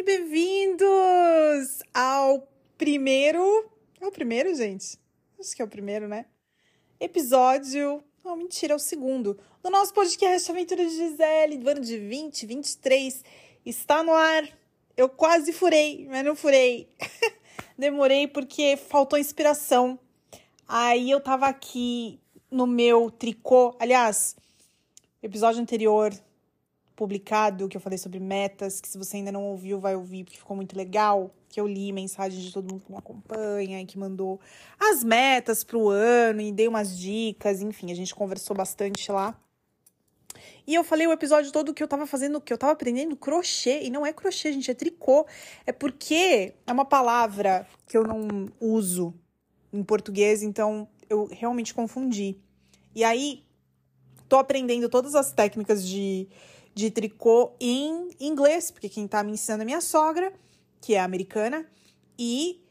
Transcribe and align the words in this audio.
e 0.00 0.02
bem-vindos 0.02 1.82
ao 1.92 2.48
primeiro. 2.78 3.70
É 4.00 4.06
o 4.06 4.10
primeiro, 4.10 4.54
gente? 4.54 4.98
Acho 5.38 5.54
que 5.54 5.60
é 5.60 5.64
o 5.64 5.68
primeiro, 5.68 6.08
né? 6.08 6.24
Episódio. 6.98 8.02
Não, 8.24 8.34
mentira, 8.34 8.72
é 8.72 8.76
o 8.76 8.78
segundo. 8.78 9.38
Do 9.62 9.68
nosso 9.68 9.92
podcast 9.92 10.50
Aventura 10.50 10.86
de 10.86 10.96
Gisele, 10.96 11.58
do 11.58 11.68
ano 11.68 11.82
de 11.82 11.98
2023. 11.98 13.22
Está 13.66 14.02
no 14.02 14.14
ar. 14.14 14.48
Eu 14.96 15.06
quase 15.06 15.52
furei, 15.52 16.06
mas 16.08 16.24
não 16.24 16.34
furei. 16.34 16.88
Demorei 17.76 18.26
porque 18.26 18.78
faltou 18.78 19.18
inspiração. 19.18 19.98
Aí 20.66 21.10
eu 21.10 21.20
tava 21.20 21.44
aqui 21.44 22.18
no 22.50 22.66
meu 22.66 23.10
tricô. 23.10 23.76
Aliás, 23.78 24.34
episódio 25.22 25.60
anterior 25.60 26.10
publicado, 27.00 27.66
que 27.66 27.78
eu 27.78 27.80
falei 27.80 27.96
sobre 27.96 28.20
metas, 28.20 28.78
que 28.78 28.86
se 28.86 28.98
você 28.98 29.16
ainda 29.16 29.32
não 29.32 29.42
ouviu, 29.44 29.80
vai 29.80 29.96
ouvir, 29.96 30.22
porque 30.22 30.36
ficou 30.36 30.54
muito 30.54 30.76
legal. 30.76 31.34
Que 31.48 31.58
eu 31.58 31.66
li 31.66 31.92
mensagens 31.92 32.42
de 32.42 32.52
todo 32.52 32.70
mundo 32.70 32.84
que 32.84 32.92
me 32.92 32.98
acompanha 32.98 33.80
e 33.80 33.86
que 33.86 33.98
mandou 33.98 34.38
as 34.78 35.02
metas 35.02 35.64
pro 35.64 35.88
ano 35.88 36.42
e 36.42 36.52
dei 36.52 36.68
umas 36.68 36.98
dicas, 36.98 37.62
enfim, 37.62 37.90
a 37.90 37.94
gente 37.94 38.14
conversou 38.14 38.54
bastante 38.54 39.10
lá. 39.10 39.34
E 40.66 40.74
eu 40.74 40.84
falei 40.84 41.06
o 41.06 41.12
episódio 41.12 41.50
todo 41.50 41.72
que 41.72 41.82
eu 41.82 41.88
tava 41.88 42.06
fazendo, 42.06 42.38
que 42.38 42.52
eu 42.52 42.58
tava 42.58 42.74
aprendendo 42.74 43.16
crochê, 43.16 43.80
e 43.82 43.88
não 43.88 44.04
é 44.04 44.12
crochê, 44.12 44.52
gente, 44.52 44.70
é 44.70 44.74
tricô. 44.74 45.26
É 45.66 45.72
porque 45.72 46.52
é 46.66 46.72
uma 46.72 46.84
palavra 46.84 47.66
que 47.88 47.96
eu 47.96 48.04
não 48.04 48.46
uso 48.60 49.14
em 49.72 49.82
português, 49.82 50.42
então 50.42 50.86
eu 51.08 51.24
realmente 51.32 51.72
confundi. 51.72 52.36
E 52.94 53.02
aí, 53.02 53.42
tô 54.28 54.36
aprendendo 54.36 54.88
todas 54.90 55.14
as 55.14 55.32
técnicas 55.32 55.88
de 55.88 56.28
de 56.74 56.90
tricô 56.90 57.52
em 57.60 58.10
inglês, 58.20 58.70
porque 58.70 58.88
quem 58.88 59.06
tá 59.06 59.22
me 59.22 59.32
ensinando 59.32 59.62
é 59.62 59.66
minha 59.66 59.80
sogra, 59.80 60.32
que 60.80 60.94
é 60.94 61.00
americana, 61.00 61.66
e 62.18 62.62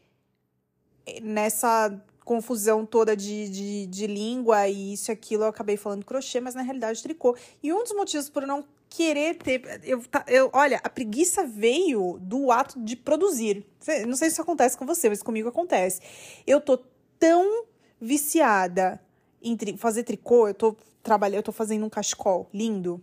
nessa 1.22 2.02
confusão 2.24 2.86
toda 2.86 3.16
de, 3.16 3.48
de, 3.48 3.86
de 3.86 4.06
língua 4.06 4.68
e 4.68 4.92
isso 4.92 5.10
e 5.10 5.12
aquilo, 5.12 5.42
eu 5.44 5.48
acabei 5.48 5.76
falando 5.76 6.04
crochê, 6.04 6.40
mas 6.40 6.54
na 6.54 6.62
realidade 6.62 7.02
tricô. 7.02 7.36
E 7.62 7.72
um 7.72 7.82
dos 7.82 7.92
motivos 7.92 8.28
por 8.28 8.46
não 8.46 8.64
querer 8.88 9.36
ter. 9.36 9.80
Eu, 9.82 10.02
eu, 10.26 10.50
olha, 10.52 10.80
a 10.82 10.88
preguiça 10.88 11.44
veio 11.44 12.18
do 12.20 12.50
ato 12.52 12.78
de 12.80 12.96
produzir. 12.96 13.66
Não 14.06 14.16
sei 14.16 14.28
se 14.28 14.34
isso 14.34 14.42
acontece 14.42 14.76
com 14.76 14.86
você, 14.86 15.08
mas 15.08 15.22
comigo 15.22 15.48
acontece. 15.48 16.00
Eu 16.46 16.60
tô 16.60 16.78
tão 17.18 17.64
viciada 18.00 19.00
em 19.42 19.56
tri 19.56 19.76
fazer 19.76 20.04
tricô, 20.04 20.48
eu 20.48 20.54
tô 20.54 20.76
trabalhando, 21.02 21.38
eu 21.38 21.42
tô 21.42 21.52
fazendo 21.52 21.84
um 21.84 21.90
cachecol 21.90 22.48
lindo 22.52 23.02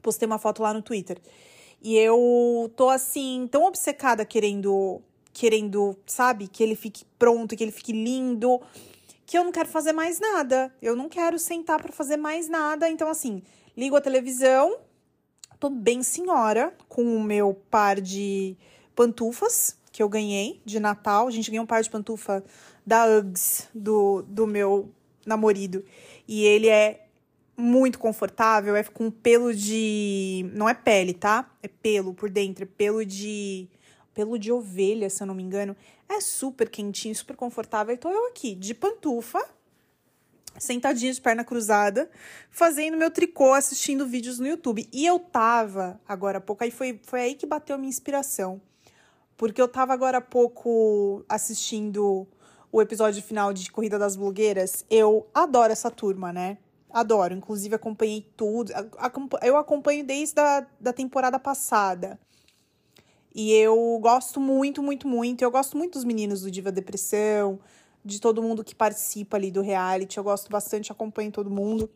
postei 0.00 0.26
uma 0.26 0.38
foto 0.38 0.62
lá 0.62 0.72
no 0.72 0.82
Twitter. 0.82 1.18
E 1.82 1.96
eu 1.96 2.70
tô 2.76 2.90
assim, 2.90 3.48
tão 3.50 3.64
obcecada 3.64 4.24
querendo, 4.24 5.00
querendo, 5.32 5.96
sabe, 6.06 6.46
que 6.46 6.62
ele 6.62 6.74
fique 6.74 7.04
pronto, 7.18 7.56
que 7.56 7.64
ele 7.64 7.72
fique 7.72 7.92
lindo, 7.92 8.60
que 9.24 9.38
eu 9.38 9.44
não 9.44 9.52
quero 9.52 9.68
fazer 9.68 9.92
mais 9.92 10.20
nada. 10.20 10.74
Eu 10.82 10.94
não 10.94 11.08
quero 11.08 11.38
sentar 11.38 11.80
para 11.80 11.92
fazer 11.92 12.16
mais 12.16 12.48
nada. 12.48 12.88
Então, 12.90 13.08
assim, 13.08 13.42
ligo 13.76 13.96
a 13.96 14.00
televisão, 14.00 14.78
tô 15.58 15.70
bem 15.70 16.02
senhora 16.02 16.74
com 16.88 17.02
o 17.02 17.22
meu 17.22 17.54
par 17.70 18.00
de 18.00 18.56
pantufas 18.94 19.78
que 19.90 20.02
eu 20.02 20.08
ganhei 20.08 20.60
de 20.64 20.78
Natal. 20.78 21.28
A 21.28 21.30
gente 21.30 21.50
ganhou 21.50 21.64
um 21.64 21.66
par 21.66 21.82
de 21.82 21.90
pantufa 21.90 22.44
da 22.86 23.06
Uggs 23.06 23.68
do, 23.74 24.22
do 24.22 24.46
meu 24.46 24.90
namorado. 25.24 25.84
E 26.28 26.44
ele 26.44 26.68
é 26.68 27.06
muito 27.60 27.98
confortável, 27.98 28.74
é 28.74 28.82
com 28.82 29.10
pelo 29.10 29.54
de. 29.54 30.50
Não 30.54 30.68
é 30.68 30.74
pele, 30.74 31.14
tá? 31.14 31.50
É 31.62 31.68
pelo 31.68 32.14
por 32.14 32.30
dentro, 32.30 32.64
é 32.64 32.66
pelo 32.66 33.04
de. 33.04 33.68
Pelo 34.12 34.38
de 34.38 34.50
ovelha, 34.50 35.08
se 35.08 35.22
eu 35.22 35.26
não 35.26 35.34
me 35.34 35.42
engano. 35.42 35.76
É 36.08 36.20
super 36.20 36.68
quentinho, 36.68 37.14
super 37.14 37.36
confortável. 37.36 37.94
Então 37.94 38.10
eu 38.10 38.26
aqui, 38.26 38.54
de 38.54 38.74
pantufa, 38.74 39.40
sentadinha 40.58 41.12
de 41.12 41.20
perna 41.20 41.44
cruzada, 41.44 42.10
fazendo 42.50 42.96
meu 42.96 43.10
tricô, 43.10 43.52
assistindo 43.52 44.06
vídeos 44.06 44.38
no 44.38 44.46
YouTube. 44.46 44.88
E 44.92 45.06
eu 45.06 45.18
tava, 45.18 46.00
agora 46.08 46.38
há 46.38 46.40
pouco, 46.40 46.64
aí 46.64 46.70
foi, 46.70 47.00
foi 47.04 47.20
aí 47.20 47.34
que 47.34 47.46
bateu 47.46 47.76
a 47.76 47.78
minha 47.78 47.88
inspiração. 47.88 48.60
Porque 49.36 49.62
eu 49.62 49.68
tava 49.68 49.92
agora 49.92 50.18
há 50.18 50.20
pouco 50.20 51.24
assistindo 51.28 52.26
o 52.72 52.82
episódio 52.82 53.22
final 53.22 53.52
de 53.52 53.70
Corrida 53.70 53.98
das 53.98 54.16
Blogueiras. 54.16 54.84
Eu 54.90 55.28
adoro 55.32 55.72
essa 55.72 55.90
turma, 55.90 56.32
né? 56.32 56.58
Adoro, 56.92 57.34
inclusive 57.34 57.74
acompanhei 57.74 58.26
tudo. 58.36 58.72
Eu 59.42 59.56
acompanho 59.56 60.04
desde 60.04 60.40
a 60.40 60.66
da 60.80 60.92
temporada 60.92 61.38
passada. 61.38 62.18
E 63.34 63.52
eu 63.52 63.98
gosto 64.00 64.40
muito, 64.40 64.82
muito, 64.82 65.06
muito. 65.06 65.42
Eu 65.42 65.50
gosto 65.50 65.76
muito 65.76 65.92
dos 65.94 66.04
meninos 66.04 66.42
do 66.42 66.50
Diva 66.50 66.72
Depressão, 66.72 67.60
de 68.04 68.20
todo 68.20 68.42
mundo 68.42 68.64
que 68.64 68.74
participa 68.74 69.36
ali 69.36 69.50
do 69.50 69.62
reality. 69.62 70.18
Eu 70.18 70.24
gosto 70.24 70.50
bastante, 70.50 70.90
acompanho 70.90 71.30
todo 71.30 71.50
mundo. 71.50 71.88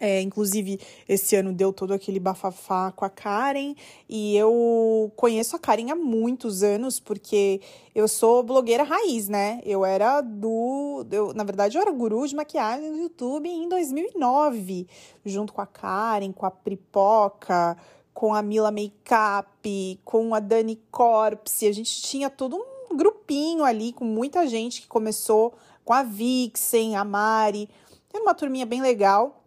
É, 0.00 0.20
inclusive, 0.20 0.78
esse 1.08 1.34
ano 1.34 1.52
deu 1.52 1.72
todo 1.72 1.92
aquele 1.92 2.20
bafafá 2.20 2.92
com 2.92 3.04
a 3.04 3.10
Karen. 3.10 3.74
E 4.08 4.36
eu 4.36 5.12
conheço 5.16 5.56
a 5.56 5.58
Karen 5.58 5.90
há 5.90 5.96
muitos 5.96 6.62
anos, 6.62 7.00
porque 7.00 7.60
eu 7.94 8.06
sou 8.06 8.42
blogueira 8.42 8.84
raiz, 8.84 9.28
né? 9.28 9.60
Eu 9.64 9.84
era 9.84 10.20
do. 10.20 11.04
Eu, 11.10 11.34
na 11.34 11.42
verdade, 11.42 11.76
eu 11.76 11.82
era 11.82 11.90
guru 11.90 12.26
de 12.26 12.36
maquiagem 12.36 12.90
no 12.90 12.98
YouTube 12.98 13.48
em 13.48 13.68
2009, 13.68 14.86
junto 15.24 15.52
com 15.52 15.60
a 15.60 15.66
Karen, 15.66 16.32
com 16.32 16.46
a 16.46 16.50
Pripoca, 16.50 17.76
com 18.14 18.34
a 18.34 18.42
Mila 18.42 18.70
Makeup, 18.70 20.00
com 20.04 20.34
a 20.34 20.40
Dani 20.40 20.80
Corpse. 20.90 21.66
A 21.66 21.72
gente 21.72 22.02
tinha 22.02 22.30
todo 22.30 22.56
um 22.90 22.96
grupinho 22.96 23.64
ali 23.64 23.92
com 23.92 24.04
muita 24.04 24.46
gente 24.46 24.82
que 24.82 24.86
começou 24.86 25.54
com 25.84 25.92
a 25.92 26.02
Vixen, 26.02 26.96
a 26.96 27.04
Mari. 27.04 27.68
Era 28.12 28.22
uma 28.22 28.34
turminha 28.34 28.66
bem 28.66 28.80
legal. 28.80 29.37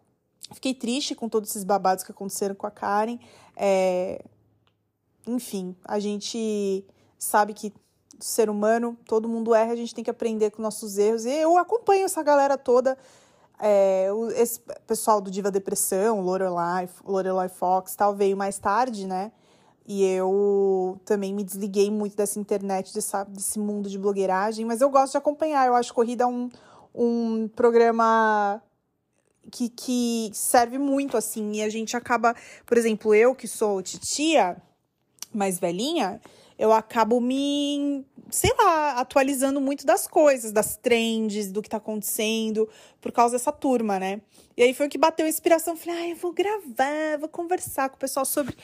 Fiquei 0.54 0.74
triste 0.74 1.16
com 1.16 1.30
todos 1.30 1.50
esses 1.50 1.64
babados 1.64 2.04
que 2.04 2.12
aconteceram 2.12 2.56
com 2.56 2.68
a 2.68 2.72
Karen. 2.72 3.18
É... 3.56 4.24
Enfim, 5.28 5.76
a 5.86 6.00
gente 6.00 6.86
sabe 7.18 7.54
que 7.54 7.74
ser 8.20 8.50
humano, 8.50 8.98
todo 9.06 9.28
mundo 9.28 9.54
erra, 9.54 9.74
a 9.74 9.76
gente 9.76 9.94
tem 9.94 10.04
que 10.04 10.10
aprender 10.10 10.52
com 10.52 10.62
nossos 10.62 10.98
erros. 10.98 11.26
E 11.26 11.32
eu 11.32 11.58
acompanho 11.58 12.06
essa 12.06 12.22
galera 12.22 12.58
toda, 12.58 12.98
é, 13.60 14.10
esse 14.36 14.60
pessoal 14.88 15.22
do 15.22 15.30
Diva 15.30 15.52
Depressão, 15.52 16.22
Lorelai, 16.22 16.90
Lorelai 17.06 17.50
Fox, 17.50 17.96
tal, 17.96 18.16
veio 18.16 18.38
mais 18.38 18.58
tarde, 18.58 19.08
né? 19.08 19.32
E 19.88 20.04
eu 20.04 21.00
também 21.06 21.34
me 21.34 21.44
desliguei 21.44 21.90
muito 21.90 22.16
dessa 22.16 22.40
internet, 22.40 22.94
dessa, 22.94 23.24
desse 23.24 23.60
mundo 23.60 23.90
de 23.90 23.98
blogueiragem, 23.98 24.66
mas 24.66 24.80
eu 24.80 24.90
gosto 24.90 25.12
de 25.14 25.18
acompanhar. 25.18 25.68
Eu 25.68 25.76
acho 25.76 25.94
Corrida 25.94 26.28
um, 26.28 26.50
um 26.94 27.48
programa 27.56 28.62
que, 29.50 29.70
que 29.70 30.30
serve 30.34 30.78
muito, 30.78 31.18
assim, 31.18 31.54
e 31.54 31.62
a 31.62 31.70
gente 31.70 31.96
acaba, 31.96 32.36
por 32.66 32.78
exemplo, 32.78 33.14
eu 33.16 33.34
que 33.34 33.48
sou 33.48 33.82
titia, 33.82 34.58
mais 35.34 35.60
velhinha, 35.60 36.22
eu 36.60 36.72
acabo 36.72 37.20
me, 37.20 38.06
sei 38.30 38.52
lá, 38.58 39.00
atualizando 39.00 39.60
muito 39.60 39.86
das 39.86 40.08
coisas, 40.08 40.52
das 40.52 40.78
trends, 40.78 41.52
do 41.52 41.62
que 41.62 41.70
tá 41.70 41.78
acontecendo, 41.78 42.70
por 43.00 43.12
causa 43.12 43.36
dessa 43.36 43.52
turma, 43.52 43.98
né? 43.98 44.22
E 44.56 44.62
aí 44.62 44.74
foi 44.74 44.86
o 44.86 44.90
que 44.90 44.98
bateu 44.98 45.26
a 45.26 45.30
inspiração. 45.30 45.76
Falei, 45.76 46.00
ah, 46.00 46.10
eu 46.10 46.16
vou 46.16 46.32
gravar, 46.32 47.18
vou 47.20 47.30
conversar 47.30 47.90
com 47.90 47.96
o 47.96 48.00
pessoal 48.00 48.26
sobre, 48.26 48.56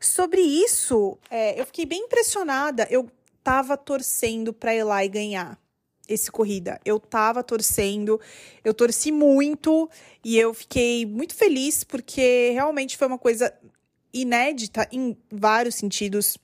sobre 0.00 0.40
isso. 0.40 1.18
É, 1.28 1.60
eu 1.60 1.66
fiquei 1.66 1.84
bem 1.84 2.04
impressionada. 2.04 2.86
Eu 2.90 3.06
tava 3.44 3.76
torcendo 3.76 4.52
pra 4.54 4.74
Eli 4.74 5.08
ganhar 5.10 5.61
esse 6.08 6.30
corrida. 6.30 6.80
Eu 6.84 6.98
tava 6.98 7.42
torcendo, 7.42 8.20
eu 8.64 8.74
torci 8.74 9.12
muito 9.12 9.88
e 10.24 10.38
eu 10.38 10.52
fiquei 10.52 11.06
muito 11.06 11.34
feliz 11.34 11.84
porque 11.84 12.50
realmente 12.52 12.96
foi 12.96 13.06
uma 13.06 13.18
coisa 13.18 13.52
inédita 14.12 14.86
em 14.92 15.16
vários 15.30 15.74
sentidos. 15.74 16.36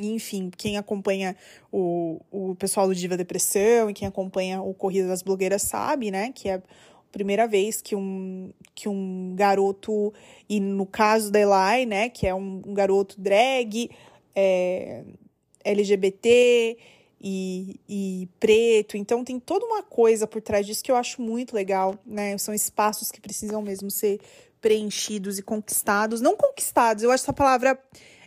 Enfim, 0.00 0.50
quem 0.56 0.78
acompanha 0.78 1.36
o, 1.70 2.20
o 2.30 2.54
pessoal 2.56 2.86
do 2.86 2.94
Diva 2.94 3.16
Depressão 3.16 3.90
e 3.90 3.94
quem 3.94 4.08
acompanha 4.08 4.62
o 4.62 4.72
Corrida 4.72 5.08
das 5.08 5.22
Blogueiras 5.22 5.62
sabe, 5.62 6.10
né, 6.10 6.32
que 6.32 6.48
é 6.48 6.54
a 6.54 6.62
primeira 7.10 7.46
vez 7.46 7.82
que 7.82 7.94
um, 7.94 8.52
que 8.74 8.88
um 8.88 9.34
garoto, 9.36 10.12
e 10.48 10.58
no 10.58 10.86
caso 10.86 11.30
da 11.30 11.38
Eli, 11.38 11.84
né, 11.84 12.08
que 12.08 12.26
é 12.26 12.34
um, 12.34 12.62
um 12.66 12.72
garoto 12.72 13.20
drag, 13.20 13.90
é, 14.34 15.04
LGBT, 15.62 16.78
e, 17.22 17.80
e 17.88 18.28
preto. 18.40 18.96
Então 18.96 19.22
tem 19.22 19.38
toda 19.38 19.64
uma 19.64 19.82
coisa 19.82 20.26
por 20.26 20.42
trás 20.42 20.66
disso 20.66 20.82
que 20.82 20.90
eu 20.90 20.96
acho 20.96 21.22
muito 21.22 21.54
legal, 21.54 21.96
né? 22.04 22.36
São 22.36 22.52
espaços 22.52 23.12
que 23.12 23.20
precisam 23.20 23.62
mesmo 23.62 23.90
ser 23.90 24.20
preenchidos 24.60 25.38
e 25.38 25.42
conquistados. 25.42 26.20
Não 26.20 26.36
conquistados, 26.36 27.04
eu 27.04 27.12
acho 27.12 27.22
essa 27.22 27.32
palavra 27.32 27.78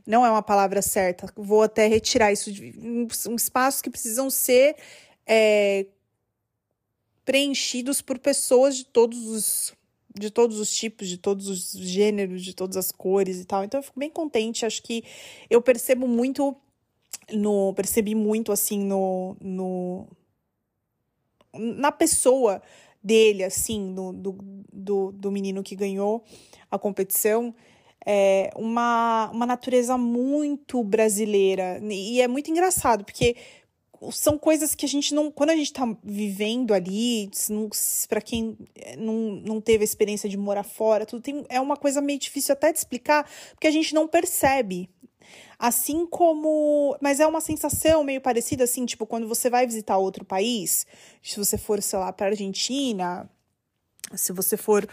não 0.06 0.26
é 0.26 0.30
uma 0.32 0.44
palavra 0.44 0.82
certa. 0.82 1.28
Vou 1.36 1.64
até 1.64 1.88
retirar 1.88 2.32
isso 2.32 2.52
um, 2.78 3.36
espaços 3.36 3.82
que 3.82 3.90
precisam 3.90 4.30
ser 4.30 4.76
é, 5.26 5.88
preenchidos 7.26 8.02
por 8.02 8.18
pessoas 8.20 8.78
de 8.78 8.86
todos 8.86 9.26
os 9.28 9.74
de 10.18 10.30
todos 10.30 10.62
os 10.62 10.74
tipos, 10.74 11.10
de 11.10 11.18
todos 11.18 11.50
os 11.50 11.74
gêneros, 11.74 12.42
de 12.42 12.54
todas 12.54 12.78
as 12.78 12.90
cores 12.90 13.38
e 13.38 13.44
tal. 13.44 13.66
Então 13.66 13.80
eu 13.80 13.84
fico 13.84 14.00
bem 14.00 14.10
contente. 14.10 14.66
Acho 14.66 14.82
que 14.82 15.04
eu 15.50 15.62
percebo 15.62 16.08
muito 16.08 16.56
no 17.32 17.74
percebi 17.74 18.16
muito 18.16 18.52
assim 18.52 18.80
no, 18.84 19.36
no 19.42 20.08
na 21.54 21.92
pessoa 21.92 22.62
dele, 23.04 23.44
assim, 23.44 23.80
no, 23.80 24.12
do, 24.12 24.38
do, 24.74 25.12
do 25.12 25.32
menino 25.32 25.62
que 25.62 25.76
ganhou 25.76 26.24
a 26.72 26.78
competição, 26.78 27.54
é 28.06 28.52
uma, 28.56 29.30
uma 29.32 29.46
natureza 29.46 29.98
muito 29.98 30.84
brasileira. 30.84 31.80
E 31.84 32.20
é 32.20 32.28
muito 32.28 32.50
engraçado, 32.50 33.06
porque 33.06 33.36
são 34.12 34.38
coisas 34.38 34.76
que 34.76 34.86
a 34.86 34.90
gente 34.90 35.14
não. 35.14 35.32
Quando 35.32 35.52
a 35.52 35.56
gente 35.56 35.72
tá 35.72 35.86
vivendo 36.04 36.74
ali, 36.74 37.30
para 38.10 38.22
quem 38.22 38.58
não, 38.98 39.42
não 39.46 39.62
teve 39.62 39.84
a 39.84 39.86
experiência 39.86 40.30
de 40.30 40.38
morar 40.38 40.64
fora, 40.64 41.06
tudo 41.06 41.22
tem, 41.22 41.46
é 41.50 41.60
uma 41.60 41.78
coisa 41.78 42.02
meio 42.02 42.20
difícil 42.20 42.54
até 42.54 42.72
de 42.72 42.80
explicar, 42.80 43.30
porque 43.52 43.68
a 43.68 43.72
gente 43.72 43.94
não 43.94 44.08
percebe. 44.08 44.90
Assim 45.58 46.06
como. 46.06 46.98
Mas 47.02 47.20
é 47.20 47.28
uma 47.28 47.42
sensação 47.42 48.04
meio 48.04 48.22
parecida, 48.22 48.64
assim, 48.64 48.86
tipo, 48.86 49.06
quando 49.06 49.28
você 49.28 49.50
vai 49.50 49.66
visitar 49.66 49.98
outro 49.98 50.26
país, 50.26 50.86
se 51.22 51.38
você 51.38 51.58
for, 51.58 51.82
sei 51.82 52.00
lá, 52.00 52.12
para 52.12 52.28
Argentina, 52.28 53.30
se 54.14 54.32
você 54.32 54.58
for 54.58 54.88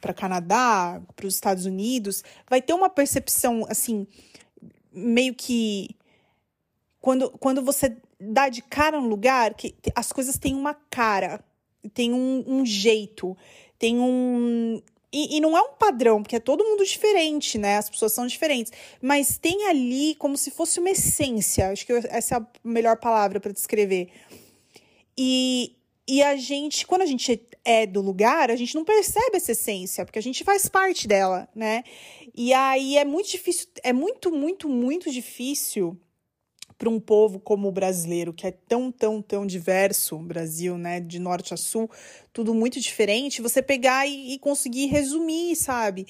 para 0.00 0.14
Canadá, 0.14 1.00
para 1.14 1.26
os 1.26 1.34
Estados 1.34 1.66
Unidos, 1.66 2.24
vai 2.48 2.60
ter 2.60 2.72
uma 2.72 2.90
percepção, 2.90 3.64
assim, 3.68 4.06
meio 4.92 5.34
que. 5.34 5.96
Quando, 7.00 7.30
quando 7.32 7.62
você 7.62 7.96
dá 8.18 8.48
de 8.48 8.62
cara 8.62 9.00
no 9.00 9.08
lugar, 9.08 9.54
que 9.54 9.74
as 9.94 10.10
coisas 10.10 10.38
têm 10.38 10.54
uma 10.54 10.74
cara, 10.74 11.44
tem 11.92 12.12
um, 12.12 12.44
um 12.46 12.64
jeito, 12.64 13.36
tem 13.78 13.98
um. 13.98 14.80
E, 15.16 15.36
e, 15.36 15.40
não 15.40 15.56
é 15.56 15.62
um 15.62 15.74
padrão, 15.74 16.20
porque 16.20 16.34
é 16.34 16.40
todo 16.40 16.64
mundo 16.64 16.84
diferente, 16.84 17.56
né? 17.56 17.76
As 17.76 17.88
pessoas 17.88 18.10
são 18.12 18.26
diferentes. 18.26 18.72
Mas 19.00 19.38
tem 19.38 19.68
ali 19.68 20.16
como 20.16 20.36
se 20.36 20.50
fosse 20.50 20.80
uma 20.80 20.90
essência. 20.90 21.70
Acho 21.70 21.86
que 21.86 21.92
essa 21.92 22.34
é 22.34 22.38
a 22.38 22.46
melhor 22.64 22.96
palavra 22.96 23.38
para 23.38 23.52
descrever. 23.52 24.08
E, 25.16 25.76
e 26.08 26.20
a 26.20 26.34
gente, 26.34 26.84
quando 26.84 27.02
a 27.02 27.06
gente 27.06 27.40
é 27.64 27.86
do 27.86 28.00
lugar, 28.00 28.50
a 28.50 28.56
gente 28.56 28.74
não 28.74 28.84
percebe 28.84 29.36
essa 29.36 29.52
essência, 29.52 30.04
porque 30.04 30.18
a 30.18 30.22
gente 30.22 30.42
faz 30.42 30.68
parte 30.68 31.06
dela, 31.06 31.48
né? 31.54 31.84
E 32.34 32.52
aí 32.52 32.96
é 32.96 33.04
muito 33.04 33.30
difícil, 33.30 33.68
é 33.84 33.92
muito, 33.92 34.32
muito, 34.32 34.68
muito 34.68 35.12
difícil 35.12 35.96
para 36.84 36.90
um 36.90 37.00
povo 37.00 37.40
como 37.40 37.68
o 37.68 37.72
brasileiro, 37.72 38.30
que 38.30 38.46
é 38.46 38.50
tão, 38.50 38.92
tão, 38.92 39.22
tão 39.22 39.46
diverso, 39.46 40.18
Brasil, 40.18 40.76
né, 40.76 41.00
de 41.00 41.18
norte 41.18 41.54
a 41.54 41.56
sul, 41.56 41.90
tudo 42.30 42.52
muito 42.52 42.78
diferente, 42.78 43.40
você 43.40 43.62
pegar 43.62 44.06
e, 44.06 44.34
e 44.34 44.38
conseguir 44.38 44.86
resumir, 44.86 45.56
sabe? 45.56 46.06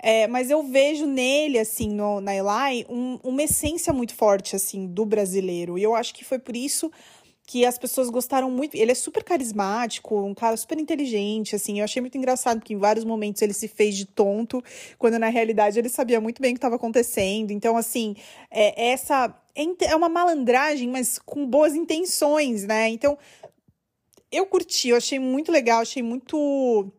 É, 0.00 0.26
mas 0.26 0.50
eu 0.50 0.64
vejo 0.64 1.06
nele, 1.06 1.60
assim, 1.60 1.88
no, 1.88 2.20
na 2.20 2.34
Eli, 2.34 2.84
um, 2.88 3.20
uma 3.22 3.42
essência 3.44 3.92
muito 3.92 4.14
forte, 4.14 4.56
assim, 4.56 4.88
do 4.88 5.06
brasileiro. 5.06 5.78
E 5.78 5.82
eu 5.84 5.94
acho 5.94 6.12
que 6.12 6.24
foi 6.24 6.40
por 6.40 6.56
isso 6.56 6.90
que 7.46 7.64
as 7.64 7.78
pessoas 7.78 8.10
gostaram 8.10 8.50
muito. 8.50 8.74
Ele 8.74 8.90
é 8.90 8.94
super 8.94 9.22
carismático, 9.22 10.20
um 10.20 10.34
cara 10.34 10.56
super 10.56 10.78
inteligente, 10.78 11.54
assim. 11.54 11.78
Eu 11.78 11.84
achei 11.84 12.02
muito 12.02 12.18
engraçado 12.18 12.60
que 12.60 12.74
em 12.74 12.78
vários 12.78 13.04
momentos 13.04 13.40
ele 13.40 13.52
se 13.52 13.68
fez 13.68 13.96
de 13.96 14.04
tonto, 14.04 14.62
quando 14.98 15.16
na 15.18 15.28
realidade 15.28 15.78
ele 15.78 15.88
sabia 15.88 16.20
muito 16.20 16.42
bem 16.42 16.50
o 16.50 16.54
que 16.54 16.58
estava 16.58 16.74
acontecendo. 16.74 17.52
Então, 17.52 17.76
assim, 17.76 18.16
é, 18.50 18.90
essa 18.90 19.32
é 19.54 19.94
uma 19.94 20.08
malandragem, 20.08 20.88
mas 20.88 21.18
com 21.20 21.46
boas 21.46 21.74
intenções, 21.74 22.64
né? 22.64 22.88
Então, 22.88 23.16
eu 24.30 24.44
curti, 24.46 24.88
eu 24.88 24.96
achei 24.96 25.20
muito 25.20 25.52
legal, 25.52 25.80
achei 25.80 26.02
muito 26.02 26.92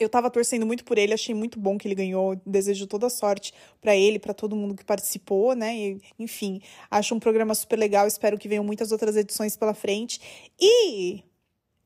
eu 0.00 0.08
tava 0.08 0.30
torcendo 0.30 0.64
muito 0.64 0.82
por 0.82 0.96
ele, 0.96 1.12
achei 1.12 1.34
muito 1.34 1.60
bom 1.60 1.76
que 1.76 1.86
ele 1.86 1.94
ganhou. 1.94 2.40
Desejo 2.46 2.86
toda 2.86 3.10
sorte 3.10 3.52
para 3.82 3.94
ele, 3.94 4.18
para 4.18 4.32
todo 4.32 4.56
mundo 4.56 4.74
que 4.74 4.84
participou, 4.84 5.54
né? 5.54 5.76
E, 5.76 6.00
enfim, 6.18 6.62
acho 6.90 7.14
um 7.14 7.20
programa 7.20 7.54
super 7.54 7.78
legal. 7.78 8.06
Espero 8.06 8.38
que 8.38 8.48
venham 8.48 8.64
muitas 8.64 8.92
outras 8.92 9.14
edições 9.14 9.58
pela 9.58 9.74
frente. 9.74 10.50
E 10.58 11.22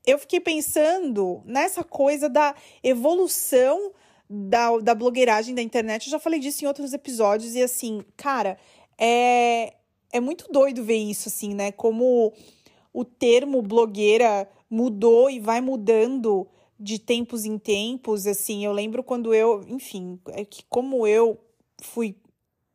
eu 0.07 0.17
fiquei 0.17 0.39
pensando 0.39 1.41
nessa 1.45 1.83
coisa 1.83 2.29
da 2.29 2.55
evolução 2.81 3.91
da, 4.29 4.77
da 4.77 4.95
blogueiragem 4.95 5.53
da 5.53 5.61
internet. 5.61 6.05
Eu 6.05 6.11
já 6.11 6.19
falei 6.19 6.39
disso 6.39 6.63
em 6.63 6.67
outros 6.67 6.93
episódios. 6.93 7.53
E 7.53 7.61
assim, 7.61 8.01
cara, 8.15 8.57
é, 8.97 9.73
é 10.13 10.21
muito 10.21 10.49
doido 10.49 10.85
ver 10.85 10.95
isso, 10.95 11.27
assim, 11.27 11.53
né? 11.53 11.73
Como 11.73 12.31
o 12.93 13.03
termo 13.03 13.61
blogueira 13.61 14.49
mudou 14.69 15.29
e 15.29 15.37
vai 15.37 15.59
mudando 15.59 16.47
de 16.79 16.99
tempos 16.99 17.45
em 17.45 17.57
tempos, 17.57 18.27
assim, 18.27 18.65
eu 18.65 18.71
lembro 18.71 19.03
quando 19.03 19.33
eu, 19.33 19.63
enfim, 19.67 20.19
é 20.29 20.43
que 20.43 20.63
como 20.69 21.07
eu 21.07 21.39
fui 21.81 22.15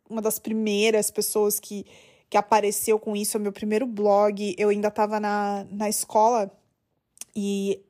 uma 0.09 0.23
das 0.23 0.39
primeiras 0.39 1.11
pessoas 1.11 1.61
que, 1.61 1.87
que 2.29 2.37
apareceu 2.37 2.99
com 2.99 3.15
isso, 3.15 3.37
é 3.37 3.41
meu 3.41 3.53
primeiro 3.53 3.87
blog, 3.87 4.55
eu 4.59 4.71
ainda 4.71 4.89
estava 4.89 5.21
na, 5.21 5.67
na 5.71 5.89
escola 5.89 6.51
e 7.35 7.81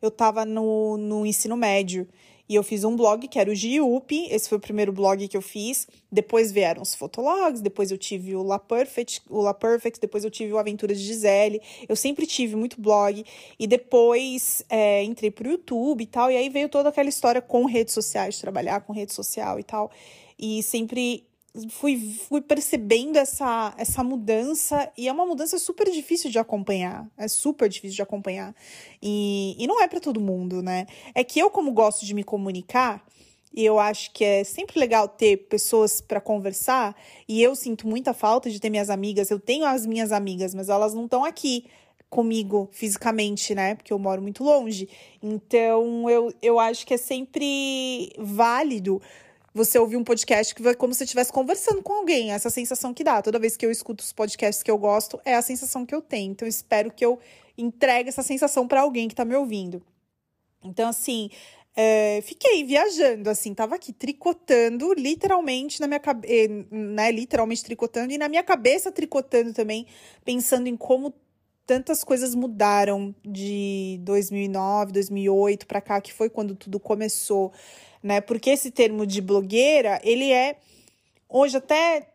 eu 0.00 0.08
estava 0.08 0.44
no, 0.44 0.96
no 0.96 1.26
ensino 1.26 1.56
médio. 1.56 2.08
E 2.48 2.54
eu 2.54 2.62
fiz 2.62 2.82
um 2.82 2.96
blog 2.96 3.28
que 3.28 3.38
era 3.38 3.50
o 3.50 3.54
Giup, 3.54 4.10
esse 4.30 4.48
foi 4.48 4.56
o 4.56 4.60
primeiro 4.60 4.90
blog 4.90 5.28
que 5.28 5.36
eu 5.36 5.42
fiz. 5.42 5.86
Depois 6.10 6.50
vieram 6.50 6.80
os 6.80 6.94
fotologs, 6.94 7.60
depois 7.60 7.90
eu 7.90 7.98
tive 7.98 8.34
o 8.34 8.42
La 8.42 8.58
Perfect, 8.58 9.20
o 9.28 9.42
La 9.42 9.52
Perfect, 9.52 10.00
depois 10.00 10.24
eu 10.24 10.30
tive 10.30 10.52
o 10.54 10.58
Aventuras 10.58 10.98
de 10.98 11.04
Gisele. 11.04 11.60
Eu 11.86 11.94
sempre 11.94 12.26
tive 12.26 12.56
muito 12.56 12.80
blog. 12.80 13.22
E 13.58 13.66
depois 13.66 14.64
é, 14.70 15.04
entrei 15.04 15.30
pro 15.30 15.50
YouTube 15.50 16.02
e 16.02 16.06
tal. 16.06 16.30
E 16.30 16.36
aí 16.36 16.48
veio 16.48 16.70
toda 16.70 16.88
aquela 16.88 17.10
história 17.10 17.42
com 17.42 17.66
redes 17.66 17.92
sociais, 17.92 18.40
trabalhar 18.40 18.80
com 18.80 18.94
rede 18.94 19.12
social 19.12 19.60
e 19.60 19.62
tal. 19.62 19.90
E 20.38 20.62
sempre 20.62 21.27
fui, 21.70 22.18
fui 22.28 22.40
percebendo 22.40 23.16
essa, 23.16 23.74
essa 23.76 24.04
mudança 24.04 24.90
e 24.96 25.08
é 25.08 25.12
uma 25.12 25.26
mudança 25.26 25.58
super 25.58 25.90
difícil 25.90 26.30
de 26.30 26.38
acompanhar. 26.38 27.06
É 27.16 27.28
super 27.28 27.68
difícil 27.68 27.96
de 27.96 28.02
acompanhar. 28.02 28.54
E, 29.02 29.56
e 29.58 29.66
não 29.66 29.82
é 29.82 29.88
para 29.88 30.00
todo 30.00 30.20
mundo, 30.20 30.62
né? 30.62 30.86
É 31.14 31.24
que 31.24 31.38
eu, 31.38 31.50
como 31.50 31.72
gosto 31.72 32.04
de 32.04 32.14
me 32.14 32.24
comunicar, 32.24 33.04
e 33.52 33.64
eu 33.64 33.78
acho 33.78 34.12
que 34.12 34.24
é 34.24 34.44
sempre 34.44 34.78
legal 34.78 35.08
ter 35.08 35.48
pessoas 35.48 36.00
para 36.00 36.20
conversar, 36.20 36.94
e 37.26 37.42
eu 37.42 37.54
sinto 37.54 37.88
muita 37.88 38.12
falta 38.12 38.50
de 38.50 38.60
ter 38.60 38.70
minhas 38.70 38.90
amigas. 38.90 39.30
Eu 39.30 39.40
tenho 39.40 39.64
as 39.64 39.86
minhas 39.86 40.12
amigas, 40.12 40.54
mas 40.54 40.68
elas 40.68 40.94
não 40.94 41.04
estão 41.04 41.24
aqui 41.24 41.64
comigo 42.10 42.68
fisicamente, 42.72 43.54
né? 43.54 43.74
Porque 43.74 43.92
eu 43.92 43.98
moro 43.98 44.22
muito 44.22 44.42
longe. 44.42 44.88
Então, 45.22 46.08
eu, 46.08 46.32
eu 46.40 46.58
acho 46.58 46.86
que 46.86 46.94
é 46.94 46.96
sempre 46.96 48.12
válido 48.18 49.00
você 49.58 49.78
ouvir 49.78 49.96
um 49.96 50.04
podcast 50.04 50.54
que 50.54 50.62
vai 50.62 50.74
como 50.74 50.94
se 50.94 51.04
estivesse 51.04 51.32
conversando 51.32 51.82
com 51.82 51.92
alguém. 51.92 52.32
Essa 52.32 52.48
sensação 52.48 52.94
que 52.94 53.04
dá. 53.04 53.20
Toda 53.20 53.38
vez 53.38 53.56
que 53.56 53.66
eu 53.66 53.70
escuto 53.70 54.02
os 54.02 54.12
podcasts 54.12 54.62
que 54.62 54.70
eu 54.70 54.78
gosto, 54.78 55.20
é 55.24 55.34
a 55.34 55.42
sensação 55.42 55.84
que 55.84 55.94
eu 55.94 56.00
tenho. 56.00 56.32
Então, 56.32 56.46
eu 56.46 56.50
espero 56.50 56.90
que 56.90 57.04
eu 57.04 57.18
entregue 57.58 58.08
essa 58.08 58.22
sensação 58.22 58.66
para 58.66 58.80
alguém 58.80 59.08
que 59.08 59.14
tá 59.14 59.24
me 59.24 59.34
ouvindo. 59.34 59.82
Então, 60.64 60.88
assim, 60.88 61.28
é, 61.76 62.20
fiquei 62.22 62.64
viajando, 62.64 63.28
assim, 63.28 63.52
tava 63.52 63.74
aqui 63.74 63.92
tricotando, 63.92 64.92
literalmente 64.94 65.80
na 65.80 65.86
minha 65.86 66.00
cabeça, 66.00 66.32
eh, 66.32 66.48
né? 66.70 67.12
Literalmente 67.12 67.62
tricotando, 67.64 68.12
e 68.12 68.18
na 68.18 68.28
minha 68.28 68.42
cabeça 68.42 68.90
tricotando 68.90 69.52
também, 69.52 69.86
pensando 70.24 70.68
em 70.68 70.76
como 70.76 71.12
tantas 71.66 72.02
coisas 72.02 72.34
mudaram 72.34 73.14
de 73.24 74.00
2009, 74.02 74.90
2008 74.90 75.66
para 75.66 75.80
cá, 75.80 76.00
que 76.00 76.12
foi 76.12 76.30
quando 76.30 76.54
tudo 76.54 76.80
começou 76.80 77.52
né? 78.02 78.20
Porque 78.20 78.50
esse 78.50 78.70
termo 78.70 79.06
de 79.06 79.20
blogueira, 79.20 80.00
ele 80.02 80.32
é 80.32 80.56
hoje 81.28 81.56
até 81.56 82.08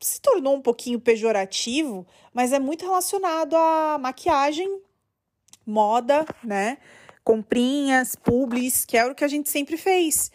se 0.00 0.20
tornou 0.20 0.56
um 0.56 0.60
pouquinho 0.60 1.00
pejorativo, 1.00 2.06
mas 2.32 2.52
é 2.52 2.58
muito 2.58 2.84
relacionado 2.84 3.54
à 3.54 3.98
maquiagem, 3.98 4.80
moda, 5.64 6.26
né? 6.42 6.78
Comprinhas, 7.24 8.16
publis, 8.16 8.84
que 8.84 8.96
é 8.96 9.06
o 9.06 9.14
que 9.14 9.24
a 9.24 9.28
gente 9.28 9.48
sempre 9.48 9.76
fez, 9.76 10.30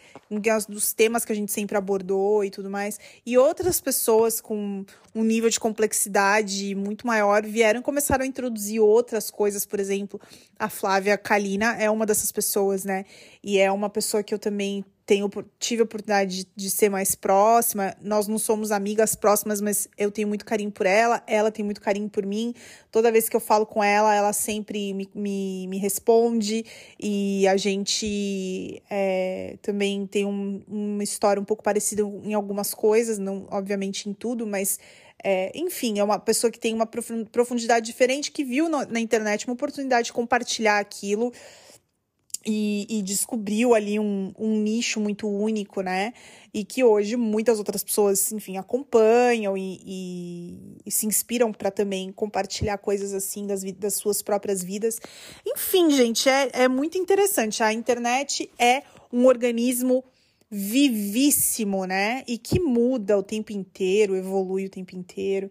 dos 0.68 0.92
temas 0.92 1.24
que 1.24 1.32
a 1.32 1.34
gente 1.34 1.52
sempre 1.52 1.76
abordou 1.76 2.42
e 2.44 2.50
tudo 2.50 2.70
mais. 2.70 2.98
E 3.26 3.36
outras 3.36 3.80
pessoas 3.80 4.40
com 4.40 4.84
um 5.14 5.22
nível 5.22 5.50
de 5.50 5.60
complexidade 5.60 6.74
muito 6.74 7.06
maior 7.06 7.44
vieram 7.44 7.80
e 7.80 7.82
começaram 7.82 8.24
a 8.24 8.26
introduzir 8.26 8.80
outras 8.80 9.30
coisas, 9.30 9.66
por 9.66 9.78
exemplo, 9.78 10.20
a 10.58 10.68
Flávia 10.68 11.18
Kalina 11.18 11.76
é 11.78 11.90
uma 11.90 12.06
dessas 12.06 12.32
pessoas, 12.32 12.84
né? 12.84 13.04
E 13.42 13.58
é 13.58 13.70
uma 13.70 13.90
pessoa 13.90 14.22
que 14.22 14.32
eu 14.32 14.38
também 14.38 14.84
tenho, 15.08 15.30
tive 15.58 15.80
a 15.80 15.84
oportunidade 15.84 16.44
de, 16.44 16.48
de, 16.54 16.70
ser 16.70 16.90
mais 16.90 17.14
próxima. 17.14 17.96
Nós 18.02 18.28
não 18.28 18.38
somos 18.38 18.70
amigas 18.70 19.14
próximas, 19.14 19.58
mas 19.58 19.88
eu 19.96 20.10
tenho 20.10 20.28
muito 20.28 20.44
carinho 20.44 20.70
por 20.70 20.84
ela, 20.84 21.22
ela 21.26 21.50
tem 21.50 21.64
muito 21.64 21.80
carinho 21.80 22.10
por 22.10 22.26
mim. 22.26 22.52
Toda 22.92 23.10
vez 23.10 23.26
que 23.26 23.34
eu 23.34 23.40
falo 23.40 23.64
com 23.64 23.82
ela, 23.82 24.14
ela 24.14 24.34
sempre 24.34 24.92
me, 24.92 25.08
me, 25.14 25.66
me 25.66 25.78
responde 25.78 26.62
e 27.00 27.48
a 27.48 27.56
gente 27.56 28.82
é, 28.90 29.56
também 29.62 30.06
tem 30.06 30.26
um, 30.26 30.62
uma 30.68 31.02
história 31.02 31.40
um 31.40 31.44
pouco 31.44 31.62
parecida 31.62 32.02
em 32.02 32.34
algumas 32.34 32.74
coisas, 32.74 33.16
não 33.18 33.46
obviamente 33.50 34.10
em 34.10 34.12
tudo, 34.12 34.46
mas. 34.46 34.78
É, 35.24 35.50
enfim, 35.52 35.98
é 35.98 36.04
uma 36.04 36.16
pessoa 36.16 36.48
que 36.48 36.60
tem 36.60 36.72
uma 36.72 36.86
profundidade 36.86 37.84
diferente, 37.84 38.30
que 38.30 38.44
viu 38.44 38.68
na 38.68 39.00
internet 39.00 39.48
uma 39.48 39.54
oportunidade 39.54 40.06
de 40.06 40.12
compartilhar 40.12 40.78
aquilo 40.78 41.32
e, 42.46 42.86
e, 42.88 43.02
descobriu 43.02 43.74
ali 43.74 43.98
um, 43.98 44.32
um 44.38 44.56
nicho 44.60 45.00
muito 45.00 45.28
único, 45.28 45.80
né? 45.80 46.12
E 46.54 46.64
que 46.64 46.82
hoje 46.84 47.16
muitas 47.16 47.58
outras 47.58 47.82
pessoas, 47.82 48.32
enfim, 48.32 48.56
acompanham 48.56 49.56
e, 49.56 49.80
e, 49.84 50.76
e 50.86 50.90
se 50.90 51.06
inspiram 51.06 51.52
para 51.52 51.70
também 51.70 52.12
compartilhar 52.12 52.78
coisas 52.78 53.12
assim 53.12 53.46
das, 53.46 53.62
das 53.74 53.94
suas 53.94 54.22
próprias 54.22 54.62
vidas. 54.62 54.98
Enfim, 55.46 55.90
gente, 55.90 56.28
é, 56.28 56.50
é 56.52 56.68
muito 56.68 56.96
interessante. 56.96 57.62
A 57.62 57.72
internet 57.72 58.50
é 58.58 58.82
um 59.12 59.26
organismo 59.26 60.04
vivíssimo, 60.50 61.84
né? 61.84 62.22
E 62.26 62.38
que 62.38 62.58
muda 62.60 63.18
o 63.18 63.22
tempo 63.22 63.52
inteiro, 63.52 64.16
evolui 64.16 64.66
o 64.66 64.70
tempo 64.70 64.96
inteiro. 64.96 65.50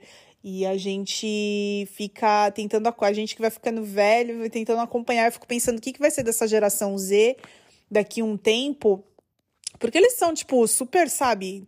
E 0.50 0.66
a 0.66 0.78
gente 0.78 1.86
fica 1.92 2.50
tentando, 2.52 2.88
a 2.88 3.12
gente 3.12 3.36
que 3.36 3.42
vai 3.42 3.50
ficando 3.50 3.84
velho, 3.84 4.40
vai 4.40 4.50
tentando 4.50 4.80
acompanhar. 4.80 5.26
Eu 5.26 5.32
fico 5.34 5.46
pensando 5.46 5.78
o 5.78 5.82
que, 5.82 5.92
que 5.92 6.00
vai 6.00 6.10
ser 6.10 6.24
dessa 6.24 6.48
geração 6.48 6.98
Z 6.98 7.36
daqui 7.92 8.24
um 8.24 8.38
tempo. 8.38 9.04
Porque 9.78 9.98
eles 9.98 10.14
são, 10.14 10.34
tipo, 10.34 10.66
super, 10.66 11.10
sabe, 11.10 11.68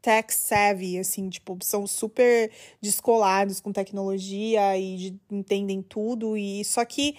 tech 0.00 0.32
savvy, 0.32 0.98
assim, 0.98 1.28
tipo, 1.28 1.58
são 1.60 1.86
super 1.86 2.50
descolados 2.80 3.60
com 3.60 3.74
tecnologia 3.74 4.78
e 4.78 4.96
de, 4.96 5.20
entendem 5.30 5.82
tudo. 5.82 6.38
E 6.38 6.64
só 6.64 6.82
que 6.86 7.14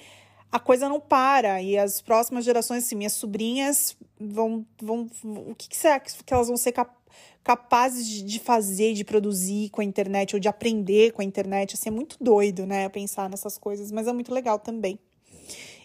a 0.52 0.60
coisa 0.60 0.90
não 0.90 1.00
para. 1.00 1.62
E 1.62 1.78
as 1.78 2.02
próximas 2.02 2.44
gerações, 2.44 2.86
assim, 2.86 2.96
minhas 2.96 3.14
sobrinhas 3.14 3.96
vão. 4.20 4.66
vão 4.82 5.10
o 5.24 5.56
que, 5.56 5.70
que 5.70 5.78
será 5.78 6.00
que 6.00 6.34
elas 6.34 6.48
vão 6.48 6.58
ser 6.58 6.72
capazes? 6.72 7.02
capazes 7.44 8.08
de 8.08 8.40
fazer, 8.40 8.94
de 8.94 9.04
produzir 9.04 9.70
com 9.70 9.82
a 9.82 9.84
internet 9.84 10.36
ou 10.36 10.40
de 10.40 10.48
aprender 10.48 11.12
com 11.12 11.22
a 11.22 11.26
internet. 11.26 11.74
Assim, 11.74 11.90
é 11.90 11.92
muito 11.92 12.18
doido, 12.22 12.66
né? 12.66 12.88
Pensar 12.90 13.30
nessas 13.30 13.58
coisas, 13.58 13.92
mas 13.92 14.08
é 14.08 14.14
muito 14.14 14.34
legal 14.34 14.60
também. 14.60 15.00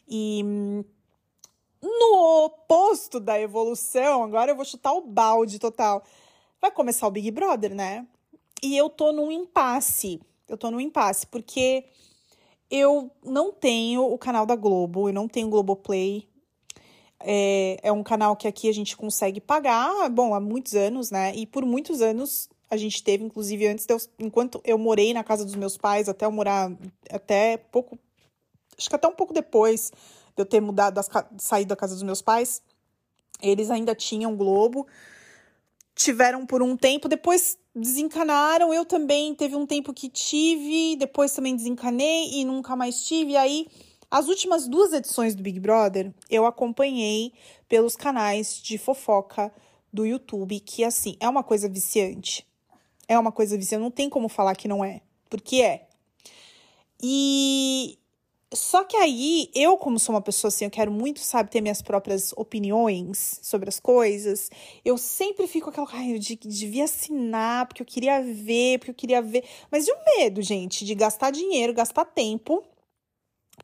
E 0.08 0.42
no 1.82 2.44
oposto 2.44 3.18
da 3.18 3.40
evolução, 3.40 4.22
agora 4.22 4.50
eu 4.50 4.56
vou 4.56 4.64
chutar 4.64 4.92
o 4.92 5.00
balde 5.00 5.58
total. 5.58 6.04
Vai 6.60 6.70
começar 6.70 7.06
o 7.06 7.10
Big 7.10 7.30
Brother, 7.30 7.74
né? 7.74 8.06
E 8.62 8.76
eu 8.76 8.88
tô 8.88 9.12
num 9.12 9.30
impasse. 9.30 10.20
Eu 10.48 10.56
tô 10.56 10.70
num 10.70 10.80
impasse, 10.80 11.26
porque 11.26 11.84
eu 12.70 13.10
não 13.24 13.52
tenho 13.52 14.02
o 14.02 14.18
canal 14.18 14.46
da 14.46 14.56
Globo, 14.56 15.08
eu 15.08 15.12
não 15.12 15.28
tenho 15.28 15.48
Globoplay, 15.48 16.28
é, 17.20 17.78
é 17.82 17.92
um 17.92 18.02
canal 18.02 18.36
que 18.36 18.46
aqui 18.46 18.68
a 18.68 18.72
gente 18.72 18.96
consegue 18.96 19.40
pagar, 19.40 20.08
bom, 20.10 20.34
há 20.34 20.40
muitos 20.40 20.74
anos, 20.74 21.10
né? 21.10 21.34
E 21.34 21.46
por 21.46 21.64
muitos 21.64 22.00
anos 22.00 22.48
a 22.68 22.76
gente 22.76 23.02
teve, 23.02 23.24
inclusive, 23.24 23.66
antes, 23.66 23.86
de 23.86 23.92
eu, 23.92 23.98
enquanto 24.18 24.60
eu 24.64 24.76
morei 24.76 25.14
na 25.14 25.22
casa 25.22 25.44
dos 25.44 25.54
meus 25.54 25.76
pais, 25.76 26.08
até 26.08 26.26
eu 26.26 26.32
morar, 26.32 26.70
até 27.10 27.56
pouco, 27.56 27.98
acho 28.76 28.88
que 28.88 28.94
até 28.94 29.06
um 29.06 29.14
pouco 29.14 29.32
depois 29.32 29.92
de 30.36 30.42
eu 30.42 30.46
ter 30.46 30.60
mudado, 30.60 30.94
das, 30.94 31.08
saído 31.38 31.68
da 31.68 31.76
casa 31.76 31.94
dos 31.94 32.02
meus 32.02 32.20
pais, 32.20 32.62
eles 33.40 33.70
ainda 33.70 33.94
tinham 33.94 34.36
Globo, 34.36 34.86
tiveram 35.96 36.44
por 36.44 36.62
um 36.62 36.76
tempo, 36.76 37.08
depois 37.08 37.58
desencanaram, 37.74 38.72
eu 38.72 38.84
também 38.84 39.34
teve 39.34 39.56
um 39.56 39.66
tempo 39.66 39.94
que 39.94 40.10
tive, 40.10 40.94
depois 40.96 41.32
também 41.32 41.56
desencanei 41.56 42.38
e 42.38 42.44
nunca 42.44 42.76
mais 42.76 43.04
tive, 43.04 43.32
e 43.32 43.36
aí 43.36 43.66
as 44.10 44.28
últimas 44.28 44.68
duas 44.68 44.92
edições 44.92 45.34
do 45.34 45.42
Big 45.42 45.58
Brother 45.58 46.14
eu 46.30 46.46
acompanhei 46.46 47.32
pelos 47.68 47.96
canais 47.96 48.60
de 48.62 48.78
fofoca 48.78 49.52
do 49.92 50.04
YouTube, 50.04 50.60
que 50.60 50.84
assim, 50.84 51.16
é 51.18 51.28
uma 51.28 51.42
coisa 51.42 51.68
viciante. 51.68 52.46
É 53.08 53.18
uma 53.18 53.32
coisa 53.32 53.56
viciante, 53.56 53.82
não 53.82 53.90
tem 53.90 54.10
como 54.10 54.28
falar 54.28 54.54
que 54.54 54.68
não 54.68 54.84
é, 54.84 55.00
porque 55.30 55.62
é. 55.62 55.88
E 57.02 57.98
só 58.54 58.84
que 58.84 58.96
aí, 58.96 59.50
eu, 59.54 59.76
como 59.76 59.98
sou 59.98 60.14
uma 60.14 60.20
pessoa 60.20 60.48
assim, 60.48 60.64
eu 60.64 60.70
quero 60.70 60.92
muito, 60.92 61.18
sabe, 61.20 61.50
ter 61.50 61.60
minhas 61.60 61.82
próprias 61.82 62.32
opiniões 62.36 63.40
sobre 63.42 63.68
as 63.68 63.80
coisas. 63.80 64.48
Eu 64.84 64.96
sempre 64.96 65.48
fico 65.48 65.70
aquela, 65.70 65.88
ai, 65.92 66.14
eu 66.14 66.18
devia 66.18 66.84
assinar, 66.84 67.66
porque 67.66 67.82
eu 67.82 67.86
queria 67.86 68.22
ver, 68.22 68.78
porque 68.78 68.90
eu 68.92 68.94
queria 68.94 69.20
ver. 69.20 69.44
Mas 69.70 69.88
e 69.88 69.92
o 69.92 69.96
medo, 70.16 70.40
gente, 70.42 70.84
de 70.84 70.94
gastar 70.94 71.32
dinheiro, 71.32 71.74
gastar 71.74 72.04
tempo 72.04 72.62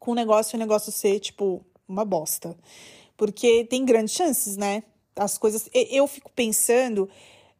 com 0.01 0.11
o 0.13 0.15
negócio 0.15 0.55
e 0.55 0.57
o 0.57 0.61
negócio 0.61 0.91
ser, 0.91 1.21
tipo, 1.21 1.65
uma 1.87 2.05
bosta. 2.05 2.57
Porque 3.17 3.65
tem 3.67 3.85
grandes 3.85 4.15
chances, 4.15 4.57
né? 4.57 4.83
As 5.15 5.39
coisas. 5.39 5.69
Eu 5.73 6.09
fico 6.09 6.31
pensando 6.33 7.09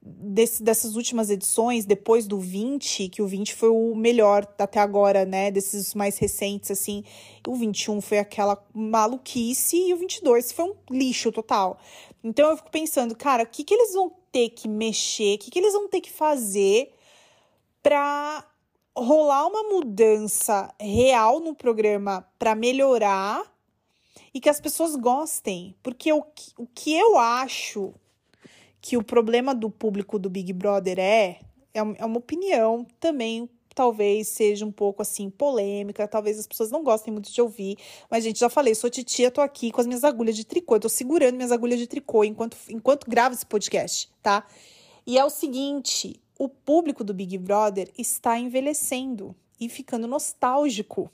desse, 0.03 0.63
dessas 0.63 0.97
últimas 0.97 1.31
edições, 1.31 1.85
depois 1.85 2.27
do 2.27 2.39
20, 2.39 3.09
que 3.09 3.23
o 3.23 3.27
20 3.27 3.55
foi 3.55 3.69
o 3.69 3.95
melhor 3.95 4.47
até 4.59 4.81
agora, 4.81 5.25
né? 5.25 5.51
Desses 5.51 5.95
mais 5.95 6.19
recentes, 6.19 6.71
assim. 6.71 7.05
O 7.47 7.55
21 7.55 8.01
foi 8.01 8.19
aquela 8.19 8.63
maluquice 8.75 9.77
e 9.77 9.95
o 9.95 9.97
22 9.97 10.51
foi 10.51 10.65
um 10.65 10.75
lixo 10.91 11.31
total. 11.31 11.79
Então 12.25 12.51
eu 12.51 12.57
fico 12.57 12.71
pensando, 12.71 13.17
cara, 13.17 13.45
o 13.45 13.47
que, 13.47 13.63
que 13.63 13.75
eles 13.75 13.95
vão 13.95 14.13
ter 14.33 14.51
que 14.51 14.69
mexer, 14.69 15.37
o 15.37 15.39
que, 15.39 15.51
que 15.51 15.59
eles 15.59 15.73
vão 15.73 15.89
ter 15.89 16.01
que 16.01 16.11
fazer 16.11 16.93
pra 17.83 18.47
rolar 18.97 19.47
uma 19.47 19.63
mudança 19.65 20.73
real 20.81 21.41
no 21.41 21.55
programa 21.55 22.27
para 22.39 22.55
melhorar 22.55 23.51
e 24.35 24.41
que 24.41 24.49
as 24.49 24.61
pessoas 24.61 24.97
gostem. 24.97 25.77
Porque 25.83 26.13
o, 26.13 26.25
o 26.59 26.67
que 26.67 26.95
eu 26.95 27.19
acho 27.19 27.95
que 28.83 28.97
o 28.97 29.03
problema 29.03 29.55
do 29.55 29.71
público 29.71 30.19
do 30.19 30.29
Big 30.29 30.53
Brother 30.53 30.99
é, 30.99 31.39
é, 31.73 31.79
é 31.79 32.05
uma 32.05 32.19
opinião 32.19 32.85
também 33.01 33.49
talvez 33.75 34.29
seja 34.29 34.67
um 34.67 34.73
pouco 34.73 35.01
assim 35.01 35.31
polêmica, 35.31 36.07
talvez 36.07 36.39
as 36.39 36.47
pessoas 36.47 36.71
não 36.71 36.83
gostem 36.85 37.11
muito 37.11 37.33
de 37.33 37.41
ouvir, 37.41 37.79
mas 38.11 38.23
gente, 38.23 38.39
já 38.39 38.51
falei, 38.51 38.75
sou 38.75 38.91
titia, 38.91 39.31
tô 39.31 39.41
aqui 39.41 39.71
com 39.71 39.81
as 39.81 39.87
minhas 39.87 40.05
agulhas 40.05 40.37
de 40.37 40.45
tricô, 40.45 40.79
tô 40.79 40.91
segurando 40.91 41.37
minhas 41.37 41.53
agulhas 41.53 41.79
de 41.79 41.87
tricô 41.87 42.23
enquanto 42.23 42.57
enquanto 42.69 43.09
gravo 43.09 43.35
esse 43.35 43.47
podcast, 43.47 44.11
tá? 44.23 44.47
E 45.07 45.17
é 45.19 45.25
o 45.25 45.31
seguinte, 45.31 46.21
o 46.39 46.49
público 46.49 47.03
do 47.03 47.15
Big 47.15 47.39
Brother 47.39 47.91
está 47.97 48.39
envelhecendo 48.39 49.35
e 49.59 49.69
ficando 49.69 50.07
nostálgico. 50.07 51.11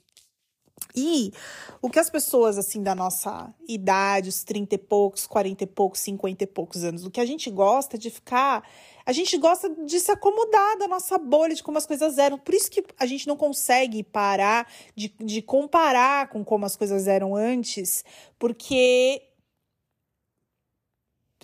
E 0.94 1.32
o 1.80 1.88
que 1.88 1.98
as 1.98 2.10
pessoas, 2.10 2.58
assim, 2.58 2.82
da 2.82 2.94
nossa 2.94 3.52
idade, 3.68 4.28
os 4.28 4.42
30 4.42 4.74
e 4.74 4.78
poucos, 4.78 5.26
40 5.26 5.64
e 5.64 5.66
poucos, 5.66 6.00
50 6.00 6.44
e 6.44 6.46
poucos 6.46 6.84
anos, 6.84 7.04
o 7.04 7.10
que 7.10 7.20
a 7.20 7.26
gente 7.26 7.50
gosta 7.50 7.96
é 7.96 7.98
de 7.98 8.10
ficar. 8.10 8.68
A 9.06 9.12
gente 9.12 9.36
gosta 9.38 9.68
de 9.84 10.00
se 10.00 10.10
acomodar 10.10 10.78
da 10.78 10.88
nossa 10.88 11.16
bolha, 11.16 11.54
de 11.54 11.62
como 11.62 11.78
as 11.78 11.86
coisas 11.86 12.18
eram. 12.18 12.38
Por 12.38 12.54
isso 12.54 12.70
que 12.70 12.84
a 12.98 13.06
gente 13.06 13.26
não 13.26 13.36
consegue 13.36 14.02
parar 14.02 14.70
de, 14.94 15.14
de 15.20 15.40
comparar 15.40 16.28
com 16.28 16.44
como 16.44 16.66
as 16.66 16.76
coisas 16.76 17.06
eram 17.06 17.34
antes, 17.34 18.04
porque 18.38 19.22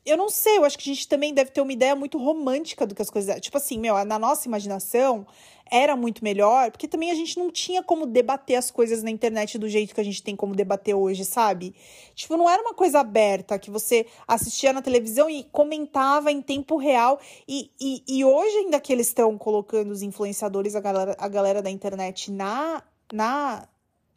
eu 0.05 0.19
não 0.19 0.29
sei, 0.29 0.59
eu 0.59 0.65
acho 0.65 0.77
que 0.77 0.91
a 0.91 0.95
gente 0.95 1.09
também 1.09 1.33
deve 1.33 1.51
ter 1.51 1.63
uma 1.63 1.73
ideia 1.73 1.97
muito 1.97 2.19
romântica 2.19 2.87
do 2.87 2.95
que 2.95 3.01
as 3.01 3.09
coisas. 3.09 3.41
Tipo 3.41 3.57
assim, 3.57 3.79
meu, 3.79 4.05
na 4.05 4.19
nossa 4.19 4.47
imaginação 4.47 5.27
era 5.71 5.97
muito 5.97 6.23
melhor, 6.23 6.71
porque 6.71 6.87
também 6.87 7.11
a 7.11 7.15
gente 7.15 7.39
não 7.39 7.51
tinha 7.51 7.83
como 7.83 8.07
debater 8.07 8.57
as 8.57 8.71
coisas 8.71 9.03
na 9.03 9.11
internet 9.11 9.59
do 9.59 9.69
jeito 9.69 9.95
que 9.95 10.01
a 10.01 10.05
gente 10.05 10.23
tem 10.23 10.37
como 10.37 10.55
debater 10.55 10.95
hoje, 10.95 11.25
sabe? 11.25 11.75
Tipo, 12.15 12.37
não 12.37 12.49
era 12.49 12.63
uma 12.63 12.75
coisa 12.75 13.01
aberta 13.01 13.59
que 13.59 13.71
você 13.71 14.07
assistia 14.29 14.73
na 14.73 14.83
televisão 14.83 15.29
e 15.29 15.45
comentava 15.45 16.31
em 16.31 16.43
tempo 16.43 16.77
real. 16.77 17.19
E, 17.49 17.71
e, 17.81 18.03
e 18.07 18.25
hoje, 18.25 18.57
ainda 18.59 18.79
que 18.79 18.93
eles 18.93 19.09
estão 19.09 19.37
colocando 19.39 19.91
os 19.91 20.03
influenciadores, 20.03 20.77
a 20.77 20.81
galera, 20.81 21.17
a 21.19 21.29
galera 21.29 21.63
da 21.63 21.71
internet 21.71 22.31
na, 22.31 22.83
na 23.13 23.67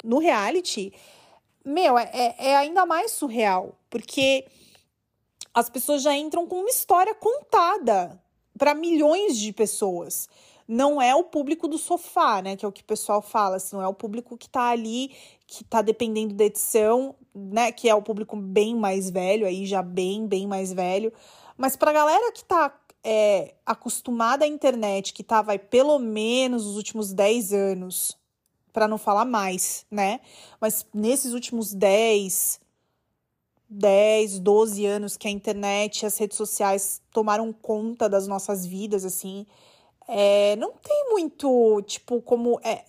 no 0.03 0.19
reality, 0.19 0.93
meu, 1.65 1.97
é, 1.97 2.09
é, 2.13 2.49
é 2.49 2.55
ainda 2.55 2.85
mais 2.85 3.11
surreal, 3.11 3.77
porque 3.89 4.45
as 5.53 5.69
pessoas 5.69 6.01
já 6.01 6.15
entram 6.15 6.45
com 6.45 6.59
uma 6.59 6.69
história 6.69 7.15
contada 7.15 8.21
para 8.57 8.73
milhões 8.73 9.37
de 9.37 9.51
pessoas. 9.51 10.29
Não 10.67 11.01
é 11.01 11.15
o 11.15 11.23
público 11.23 11.67
do 11.67 11.77
sofá, 11.77 12.41
né? 12.41 12.55
Que 12.55 12.65
é 12.65 12.67
o 12.67 12.71
que 12.71 12.81
o 12.81 12.85
pessoal 12.85 13.21
fala, 13.21 13.55
assim, 13.55 13.75
não 13.75 13.83
é 13.83 13.87
o 13.87 13.93
público 13.93 14.37
que 14.37 14.49
tá 14.49 14.69
ali, 14.69 15.11
que 15.45 15.63
tá 15.63 15.81
dependendo 15.81 16.33
da 16.33 16.43
edição, 16.43 17.15
né? 17.33 17.71
Que 17.71 17.87
é 17.87 17.95
o 17.95 18.01
público 18.01 18.35
bem 18.35 18.75
mais 18.75 19.09
velho, 19.09 19.47
aí 19.47 19.65
já 19.65 19.81
bem, 19.81 20.27
bem 20.27 20.45
mais 20.45 20.73
velho. 20.73 21.13
Mas 21.57 21.75
pra 21.75 21.93
galera 21.93 22.31
que 22.31 22.43
tá 22.43 22.77
é, 23.03 23.55
acostumada 23.65 24.43
à 24.43 24.47
internet, 24.47 25.13
que 25.13 25.23
tá, 25.23 25.41
vai, 25.41 25.57
pelo 25.57 25.97
menos 25.97 26.65
os 26.65 26.75
últimos 26.75 27.13
10 27.13 27.53
anos, 27.53 28.17
para 28.73 28.87
não 28.87 28.97
falar 28.97 29.25
mais, 29.25 29.85
né? 29.89 30.19
Mas 30.59 30.85
nesses 30.93 31.33
últimos 31.33 31.73
10, 31.73 32.59
10, 33.69 34.39
12 34.39 34.85
anos 34.85 35.17
que 35.17 35.27
a 35.27 35.31
internet 35.31 36.01
e 36.01 36.05
as 36.05 36.17
redes 36.17 36.37
sociais 36.37 37.01
tomaram 37.11 37.51
conta 37.53 38.09
das 38.09 38.27
nossas 38.27 38.65
vidas, 38.65 39.05
assim, 39.05 39.45
é, 40.07 40.55
não 40.55 40.71
tem 40.71 41.09
muito, 41.09 41.81
tipo, 41.83 42.21
como. 42.21 42.59
É, 42.63 42.85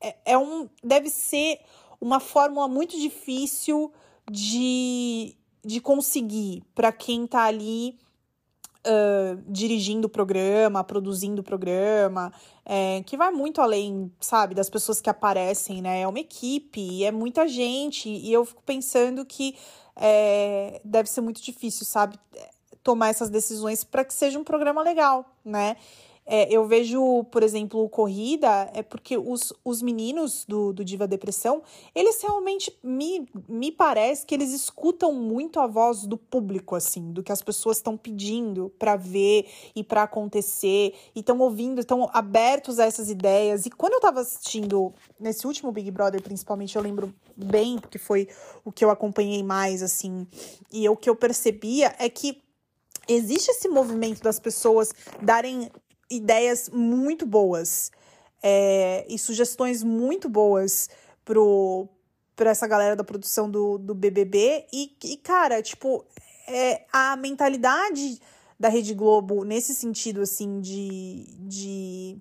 é, 0.00 0.16
é 0.26 0.38
um. 0.38 0.68
Deve 0.82 1.08
ser 1.08 1.60
uma 2.00 2.20
fórmula 2.20 2.68
muito 2.68 2.98
difícil 2.98 3.92
de, 4.30 5.34
de 5.64 5.80
conseguir 5.80 6.62
para 6.74 6.92
quem 6.92 7.26
tá 7.26 7.44
ali 7.44 7.98
Uh, 8.84 9.40
dirigindo 9.46 10.08
o 10.08 10.10
programa, 10.10 10.82
produzindo 10.82 11.40
o 11.40 11.44
programa, 11.44 12.32
é, 12.66 13.00
que 13.06 13.16
vai 13.16 13.30
muito 13.30 13.60
além, 13.60 14.10
sabe, 14.18 14.56
das 14.56 14.68
pessoas 14.68 15.00
que 15.00 15.08
aparecem, 15.08 15.80
né? 15.80 16.00
É 16.00 16.08
uma 16.08 16.18
equipe, 16.18 17.04
é 17.04 17.12
muita 17.12 17.46
gente, 17.46 18.08
e 18.08 18.32
eu 18.32 18.44
fico 18.44 18.60
pensando 18.66 19.24
que 19.24 19.54
é, 19.94 20.80
deve 20.84 21.08
ser 21.08 21.20
muito 21.20 21.40
difícil, 21.40 21.86
sabe, 21.86 22.18
tomar 22.82 23.10
essas 23.10 23.30
decisões 23.30 23.84
para 23.84 24.04
que 24.04 24.12
seja 24.12 24.36
um 24.36 24.42
programa 24.42 24.82
legal, 24.82 25.32
né? 25.44 25.76
É, 26.24 26.52
eu 26.52 26.64
vejo, 26.66 27.24
por 27.24 27.42
exemplo, 27.42 27.88
Corrida, 27.88 28.70
é 28.72 28.82
porque 28.82 29.18
os, 29.18 29.52
os 29.64 29.82
meninos 29.82 30.44
do, 30.46 30.72
do 30.72 30.84
Diva 30.84 31.06
Depressão, 31.06 31.62
eles 31.94 32.22
realmente 32.22 32.72
me, 32.82 33.26
me 33.48 33.72
parece 33.72 34.24
que 34.24 34.34
eles 34.34 34.52
escutam 34.52 35.12
muito 35.12 35.58
a 35.58 35.66
voz 35.66 36.06
do 36.06 36.16
público, 36.16 36.76
assim, 36.76 37.12
do 37.12 37.24
que 37.24 37.32
as 37.32 37.42
pessoas 37.42 37.78
estão 37.78 37.96
pedindo 37.96 38.72
para 38.78 38.94
ver 38.94 39.46
e 39.74 39.82
para 39.82 40.04
acontecer, 40.04 40.94
e 41.14 41.20
estão 41.20 41.38
ouvindo, 41.40 41.80
estão 41.80 42.08
abertos 42.12 42.78
a 42.78 42.84
essas 42.84 43.10
ideias. 43.10 43.66
E 43.66 43.70
quando 43.70 43.94
eu 43.94 44.00
tava 44.00 44.20
assistindo, 44.20 44.94
nesse 45.18 45.44
último 45.46 45.72
Big 45.72 45.90
Brother, 45.90 46.22
principalmente, 46.22 46.76
eu 46.76 46.82
lembro 46.82 47.12
bem, 47.36 47.78
porque 47.78 47.98
foi 47.98 48.28
o 48.64 48.70
que 48.70 48.84
eu 48.84 48.90
acompanhei 48.90 49.42
mais, 49.42 49.82
assim, 49.82 50.26
e 50.72 50.88
o 50.88 50.96
que 50.96 51.10
eu 51.10 51.16
percebia 51.16 51.94
é 51.98 52.08
que 52.08 52.40
existe 53.08 53.50
esse 53.50 53.68
movimento 53.68 54.22
das 54.22 54.38
pessoas 54.38 54.92
darem 55.20 55.68
ideias 56.10 56.68
muito 56.70 57.26
boas 57.26 57.90
é, 58.42 59.06
e 59.08 59.18
sugestões 59.18 59.82
muito 59.82 60.28
boas 60.28 60.88
pro 61.24 61.88
para 62.34 62.50
essa 62.50 62.66
galera 62.66 62.96
da 62.96 63.04
produção 63.04 63.48
do, 63.48 63.78
do 63.78 63.94
BBB 63.94 64.66
e, 64.72 64.96
e 65.04 65.16
cara, 65.18 65.62
tipo, 65.62 66.04
é, 66.48 66.86
a 66.92 67.14
mentalidade 67.14 68.18
da 68.58 68.68
Rede 68.68 68.94
Globo 68.94 69.44
nesse 69.44 69.74
sentido, 69.74 70.22
assim, 70.22 70.60
de, 70.60 71.26
de 71.40 72.18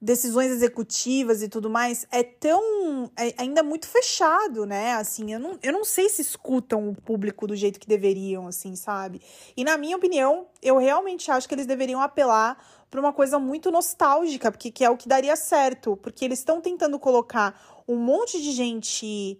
decisões 0.00 0.52
executivas 0.52 1.42
e 1.42 1.48
tudo 1.48 1.68
mais 1.68 2.06
é 2.12 2.22
tão 2.22 3.10
é 3.16 3.34
ainda 3.36 3.62
muito 3.62 3.86
fechado, 3.88 4.64
né? 4.64 4.92
Assim, 4.94 5.32
eu 5.32 5.40
não, 5.40 5.58
eu 5.62 5.72
não 5.72 5.84
sei 5.84 6.08
se 6.08 6.22
escutam 6.22 6.88
o 6.88 6.94
público 6.94 7.46
do 7.46 7.56
jeito 7.56 7.80
que 7.80 7.88
deveriam, 7.88 8.46
assim, 8.46 8.76
sabe? 8.76 9.20
E 9.56 9.64
na 9.64 9.76
minha 9.76 9.96
opinião, 9.96 10.46
eu 10.62 10.78
realmente 10.78 11.30
acho 11.30 11.48
que 11.48 11.54
eles 11.54 11.66
deveriam 11.66 12.00
apelar 12.00 12.56
para 12.90 13.00
uma 13.00 13.12
coisa 13.12 13.38
muito 13.38 13.70
nostálgica, 13.70 14.50
porque 14.50 14.70
que 14.70 14.84
é 14.84 14.90
o 14.90 14.96
que 14.96 15.08
daria 15.08 15.36
certo, 15.36 15.96
porque 15.96 16.24
eles 16.24 16.38
estão 16.38 16.60
tentando 16.60 16.98
colocar 16.98 17.82
um 17.86 17.96
monte 17.96 18.40
de 18.40 18.52
gente 18.52 19.38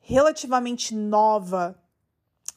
relativamente 0.00 0.94
nova 0.94 1.78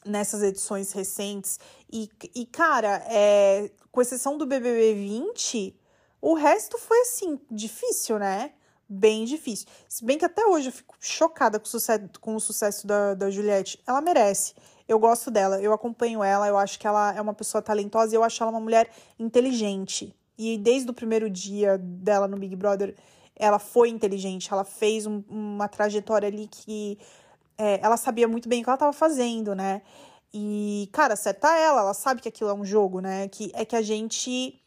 nessas 0.04 0.42
edições 0.44 0.92
recentes 0.92 1.60
e, 1.92 2.10
e 2.34 2.46
cara, 2.46 3.04
é, 3.08 3.72
com 3.92 4.02
exceção 4.02 4.38
do 4.38 4.46
BBB 4.46 4.94
20, 4.94 5.76
o 6.26 6.34
resto 6.34 6.80
foi 6.80 7.02
assim, 7.02 7.40
difícil, 7.52 8.18
né? 8.18 8.50
Bem 8.90 9.26
difícil. 9.26 9.68
Se 9.88 10.04
bem 10.04 10.18
que 10.18 10.26
até 10.26 10.44
hoje 10.44 10.70
eu 10.70 10.72
fico 10.72 10.96
chocada 11.00 11.60
com 11.60 11.66
o 11.66 11.70
sucesso, 11.70 12.10
com 12.20 12.36
o 12.36 12.40
sucesso 12.40 12.88
da, 12.88 13.14
da 13.14 13.30
Juliette. 13.30 13.80
Ela 13.86 14.02
merece. 14.02 14.56
Eu 14.88 14.98
gosto 14.98 15.30
dela, 15.30 15.62
eu 15.62 15.72
acompanho 15.72 16.24
ela, 16.24 16.48
eu 16.48 16.58
acho 16.58 16.80
que 16.80 16.88
ela 16.88 17.14
é 17.14 17.22
uma 17.22 17.36
pessoa 17.36 17.62
talentosa 17.62 18.12
e 18.12 18.18
eu 18.18 18.24
acho 18.24 18.42
ela 18.42 18.52
uma 18.52 18.60
mulher 18.60 18.90
inteligente. 19.20 20.16
E 20.36 20.58
desde 20.58 20.90
o 20.90 20.96
primeiro 20.96 21.30
dia 21.30 21.78
dela 21.78 22.28
no 22.28 22.38
Big 22.38 22.56
Brother, 22.56 22.96
ela 23.36 23.60
foi 23.60 23.90
inteligente, 23.90 24.52
ela 24.52 24.64
fez 24.64 25.06
um, 25.06 25.24
uma 25.30 25.68
trajetória 25.68 26.28
ali 26.28 26.48
que 26.48 26.98
é, 27.56 27.80
ela 27.84 27.98
sabia 27.98 28.28
muito 28.28 28.50
bem 28.50 28.62
o 28.62 28.64
que 28.64 28.70
ela 28.72 28.78
estava 28.78 28.94
fazendo, 28.94 29.54
né? 29.54 29.84
E, 30.34 30.90
cara, 30.92 31.14
acerta 31.14 31.56
ela, 31.56 31.82
ela 31.82 31.94
sabe 31.94 32.20
que 32.20 32.28
aquilo 32.28 32.50
é 32.50 32.54
um 32.56 32.66
jogo, 32.66 33.00
né? 33.00 33.28
Que 33.28 33.52
é 33.54 33.64
que 33.64 33.76
a 33.76 33.84
gente 33.84 34.60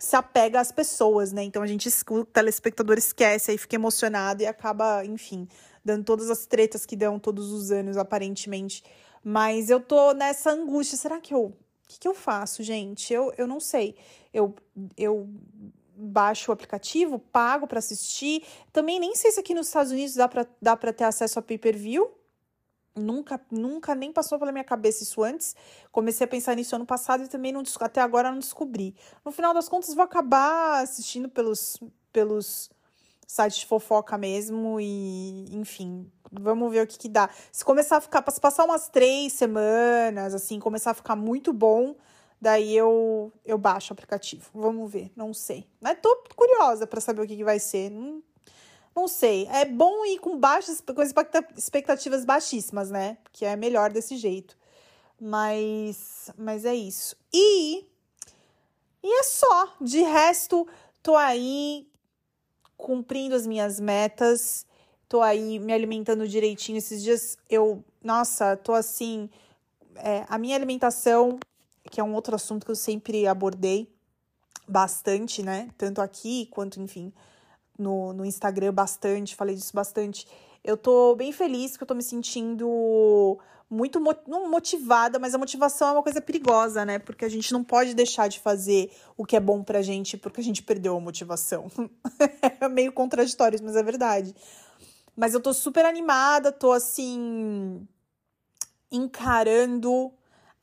se 0.00 0.16
apega 0.16 0.58
às 0.58 0.72
pessoas, 0.72 1.30
né? 1.30 1.42
Então 1.44 1.62
a 1.62 1.66
gente 1.66 1.86
escuta, 1.86 2.22
o 2.22 2.24
telespectador 2.24 2.96
esquece, 2.96 3.50
aí 3.50 3.58
fica 3.58 3.76
emocionado 3.76 4.42
e 4.42 4.46
acaba, 4.46 5.04
enfim, 5.04 5.46
dando 5.84 6.04
todas 6.04 6.30
as 6.30 6.46
tretas 6.46 6.86
que 6.86 6.96
dão 6.96 7.18
todos 7.18 7.52
os 7.52 7.70
anos, 7.70 7.98
aparentemente. 7.98 8.82
Mas 9.22 9.68
eu 9.68 9.78
tô 9.78 10.12
nessa 10.12 10.52
angústia. 10.52 10.96
Será 10.96 11.20
que 11.20 11.34
eu. 11.34 11.44
O 11.44 11.54
que, 11.86 12.00
que 12.00 12.08
eu 12.08 12.14
faço, 12.14 12.62
gente? 12.62 13.12
Eu, 13.12 13.30
eu 13.36 13.46
não 13.46 13.60
sei. 13.60 13.94
Eu, 14.32 14.54
eu 14.96 15.28
baixo 15.94 16.50
o 16.50 16.54
aplicativo, 16.54 17.18
pago 17.18 17.66
para 17.66 17.78
assistir. 17.78 18.42
Também 18.72 18.98
nem 18.98 19.14
sei 19.14 19.30
se 19.30 19.40
aqui 19.40 19.52
nos 19.52 19.66
Estados 19.66 19.92
Unidos 19.92 20.14
dá 20.14 20.26
para 20.26 20.46
dá 20.62 20.76
ter 20.76 21.04
acesso 21.04 21.38
a 21.38 21.42
pay-per-view. 21.42 22.10
Nunca, 23.00 23.40
nunca 23.50 23.94
nem 23.94 24.12
passou 24.12 24.38
pela 24.38 24.52
minha 24.52 24.64
cabeça 24.64 25.02
isso 25.02 25.22
antes. 25.22 25.56
Comecei 25.90 26.24
a 26.24 26.28
pensar 26.28 26.54
nisso 26.54 26.76
ano 26.76 26.86
passado 26.86 27.24
e 27.24 27.28
também 27.28 27.52
não, 27.52 27.62
até 27.80 28.00
agora 28.00 28.30
não 28.30 28.38
descobri. 28.38 28.94
No 29.24 29.32
final 29.32 29.54
das 29.54 29.68
contas, 29.68 29.94
vou 29.94 30.04
acabar 30.04 30.82
assistindo 30.82 31.28
pelos, 31.28 31.80
pelos 32.12 32.70
sites 33.26 33.58
de 33.58 33.66
fofoca 33.66 34.18
mesmo 34.18 34.80
e, 34.80 35.46
enfim, 35.52 36.10
vamos 36.32 36.70
ver 36.72 36.82
o 36.82 36.86
que, 36.86 36.98
que 36.98 37.08
dá. 37.08 37.30
Se 37.52 37.64
começar 37.64 37.98
a 37.98 38.00
ficar, 38.00 38.24
se 38.30 38.40
passar 38.40 38.64
umas 38.64 38.88
três 38.88 39.32
semanas, 39.32 40.34
assim, 40.34 40.58
começar 40.58 40.90
a 40.90 40.94
ficar 40.94 41.14
muito 41.14 41.52
bom, 41.52 41.94
daí 42.40 42.76
eu, 42.76 43.32
eu 43.44 43.56
baixo 43.56 43.92
o 43.92 43.94
aplicativo. 43.94 44.50
Vamos 44.52 44.90
ver, 44.90 45.12
não 45.14 45.32
sei. 45.32 45.68
Mas 45.80 45.98
tô 46.02 46.24
curiosa 46.34 46.86
para 46.86 47.00
saber 47.00 47.22
o 47.22 47.26
que, 47.26 47.36
que 47.36 47.44
vai 47.44 47.60
ser. 47.60 47.90
Não, 47.90 48.20
não 48.94 49.08
sei. 49.08 49.46
É 49.48 49.64
bom 49.64 50.04
ir 50.04 50.18
com 50.18 50.38
baixas, 50.38 50.80
com 50.80 51.02
expectativas 51.56 52.24
baixíssimas, 52.24 52.90
né? 52.90 53.18
Que 53.32 53.44
é 53.44 53.56
melhor 53.56 53.90
desse 53.90 54.16
jeito. 54.16 54.56
Mas, 55.20 56.30
mas 56.36 56.64
é 56.64 56.74
isso. 56.74 57.16
E, 57.32 57.84
e 59.02 59.20
é 59.20 59.22
só. 59.22 59.74
De 59.80 60.02
resto, 60.02 60.66
tô 61.02 61.16
aí 61.16 61.86
cumprindo 62.76 63.34
as 63.34 63.46
minhas 63.46 63.78
metas. 63.78 64.66
Tô 65.08 65.20
aí 65.20 65.58
me 65.58 65.72
alimentando 65.72 66.26
direitinho. 66.26 66.78
Esses 66.78 67.02
dias 67.02 67.36
eu, 67.48 67.84
nossa, 68.02 68.56
tô 68.56 68.72
assim. 68.72 69.28
É, 69.96 70.24
a 70.28 70.38
minha 70.38 70.56
alimentação, 70.56 71.38
que 71.90 72.00
é 72.00 72.04
um 72.04 72.14
outro 72.14 72.34
assunto 72.34 72.64
que 72.64 72.70
eu 72.70 72.76
sempre 72.76 73.26
abordei 73.26 73.92
bastante, 74.66 75.42
né? 75.42 75.68
Tanto 75.76 76.00
aqui 76.00 76.46
quanto, 76.46 76.80
enfim, 76.80 77.12
no, 77.80 78.12
no 78.12 78.24
Instagram 78.24 78.72
bastante, 78.72 79.34
falei 79.34 79.54
disso 79.54 79.72
bastante. 79.74 80.26
Eu 80.62 80.76
tô 80.76 81.16
bem 81.16 81.32
feliz 81.32 81.76
que 81.76 81.82
eu 81.82 81.86
tô 81.86 81.94
me 81.94 82.02
sentindo 82.02 83.38
muito 83.68 84.00
não 84.26 84.50
motivada, 84.50 85.18
mas 85.18 85.34
a 85.34 85.38
motivação 85.38 85.88
é 85.88 85.92
uma 85.92 86.02
coisa 86.02 86.20
perigosa, 86.20 86.84
né? 86.84 86.98
Porque 86.98 87.24
a 87.24 87.28
gente 87.28 87.52
não 87.52 87.62
pode 87.62 87.94
deixar 87.94 88.28
de 88.28 88.40
fazer 88.40 88.92
o 89.16 89.24
que 89.24 89.36
é 89.36 89.40
bom 89.40 89.62
pra 89.62 89.80
gente 89.80 90.16
porque 90.16 90.40
a 90.40 90.44
gente 90.44 90.62
perdeu 90.62 90.96
a 90.96 91.00
motivação. 91.00 91.70
é 92.60 92.68
meio 92.68 92.92
contraditório, 92.92 93.58
mas 93.62 93.76
é 93.76 93.82
verdade. 93.82 94.34
Mas 95.16 95.34
eu 95.34 95.40
tô 95.40 95.54
super 95.54 95.84
animada, 95.84 96.50
tô 96.50 96.72
assim 96.72 97.86
encarando 98.90 100.12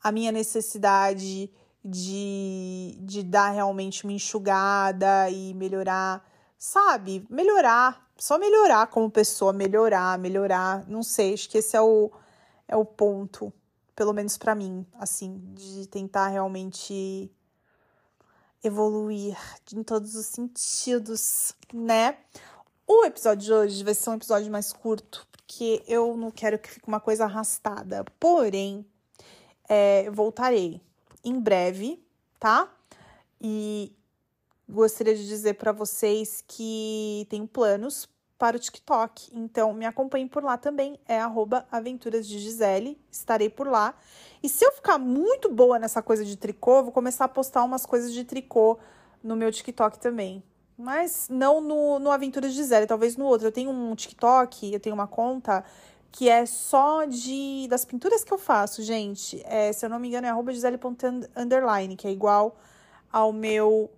a 0.02 0.12
minha 0.12 0.30
necessidade 0.30 1.50
de, 1.82 2.98
de 3.00 3.22
dar 3.22 3.50
realmente 3.50 4.04
uma 4.04 4.12
enxugada 4.12 5.30
e 5.30 5.54
melhorar 5.54 6.22
sabe, 6.58 7.24
melhorar, 7.30 8.10
só 8.16 8.36
melhorar 8.36 8.88
como 8.88 9.10
pessoa, 9.10 9.52
melhorar, 9.52 10.18
melhorar, 10.18 10.84
não 10.88 11.02
sei, 11.04 11.34
acho 11.34 11.48
que 11.48 11.58
esse 11.58 11.76
é 11.76 11.80
o, 11.80 12.10
é 12.66 12.76
o 12.76 12.84
ponto, 12.84 13.52
pelo 13.94 14.12
menos 14.12 14.36
para 14.36 14.54
mim, 14.54 14.84
assim, 14.98 15.40
de 15.54 15.86
tentar 15.86 16.28
realmente 16.28 17.30
evoluir 18.62 19.38
em 19.72 19.84
todos 19.84 20.16
os 20.16 20.26
sentidos, 20.26 21.54
né? 21.72 22.18
O 22.86 23.04
episódio 23.04 23.44
de 23.44 23.52
hoje 23.52 23.84
vai 23.84 23.94
ser 23.94 24.10
um 24.10 24.14
episódio 24.14 24.50
mais 24.50 24.72
curto, 24.72 25.26
porque 25.30 25.84
eu 25.86 26.16
não 26.16 26.30
quero 26.30 26.58
que 26.58 26.70
fique 26.70 26.88
uma 26.88 26.98
coisa 26.98 27.24
arrastada. 27.24 28.04
Porém, 28.18 28.84
é, 29.68 30.10
voltarei 30.10 30.80
em 31.22 31.38
breve, 31.38 32.02
tá? 32.40 32.68
E 33.40 33.94
gostaria 34.68 35.14
de 35.14 35.26
dizer 35.26 35.54
para 35.54 35.72
vocês 35.72 36.44
que 36.46 37.26
tenho 37.30 37.46
planos 37.46 38.08
para 38.38 38.56
o 38.56 38.60
TikTok. 38.60 39.30
Então, 39.34 39.72
me 39.72 39.84
acompanhem 39.84 40.28
por 40.28 40.44
lá 40.44 40.56
também. 40.56 40.98
É 41.08 41.18
aventuras 41.72 42.26
de 42.26 42.38
Gisele. 42.38 43.00
Estarei 43.10 43.50
por 43.50 43.66
lá. 43.66 43.94
E 44.42 44.48
se 44.48 44.64
eu 44.64 44.70
ficar 44.70 44.98
muito 44.98 45.52
boa 45.52 45.78
nessa 45.78 46.00
coisa 46.00 46.24
de 46.24 46.36
tricô, 46.36 46.84
vou 46.84 46.92
começar 46.92 47.24
a 47.24 47.28
postar 47.28 47.64
umas 47.64 47.84
coisas 47.84 48.12
de 48.12 48.24
tricô 48.24 48.78
no 49.22 49.34
meu 49.34 49.50
TikTok 49.50 49.98
também. 49.98 50.42
Mas 50.76 51.28
não 51.28 51.60
no, 51.60 51.98
no 51.98 52.10
Aventuras 52.12 52.52
de 52.52 52.58
Gisele, 52.58 52.86
talvez 52.86 53.16
no 53.16 53.24
outro. 53.24 53.48
Eu 53.48 53.52
tenho 53.52 53.70
um 53.70 53.94
TikTok, 53.96 54.72
eu 54.72 54.78
tenho 54.78 54.94
uma 54.94 55.08
conta 55.08 55.64
que 56.12 56.28
é 56.28 56.46
só 56.46 57.04
de 57.04 57.66
das 57.68 57.84
pinturas 57.84 58.24
que 58.24 58.32
eu 58.32 58.38
faço, 58.38 58.82
gente. 58.82 59.42
É, 59.44 59.72
se 59.72 59.84
eu 59.84 59.90
não 59.90 59.98
me 59.98 60.08
engano, 60.08 60.26
é 60.26 60.30
arroba 60.30 60.52
gisele.underline, 60.52 61.96
que 61.96 62.06
é 62.06 62.10
igual 62.10 62.56
ao 63.12 63.32
meu 63.32 63.90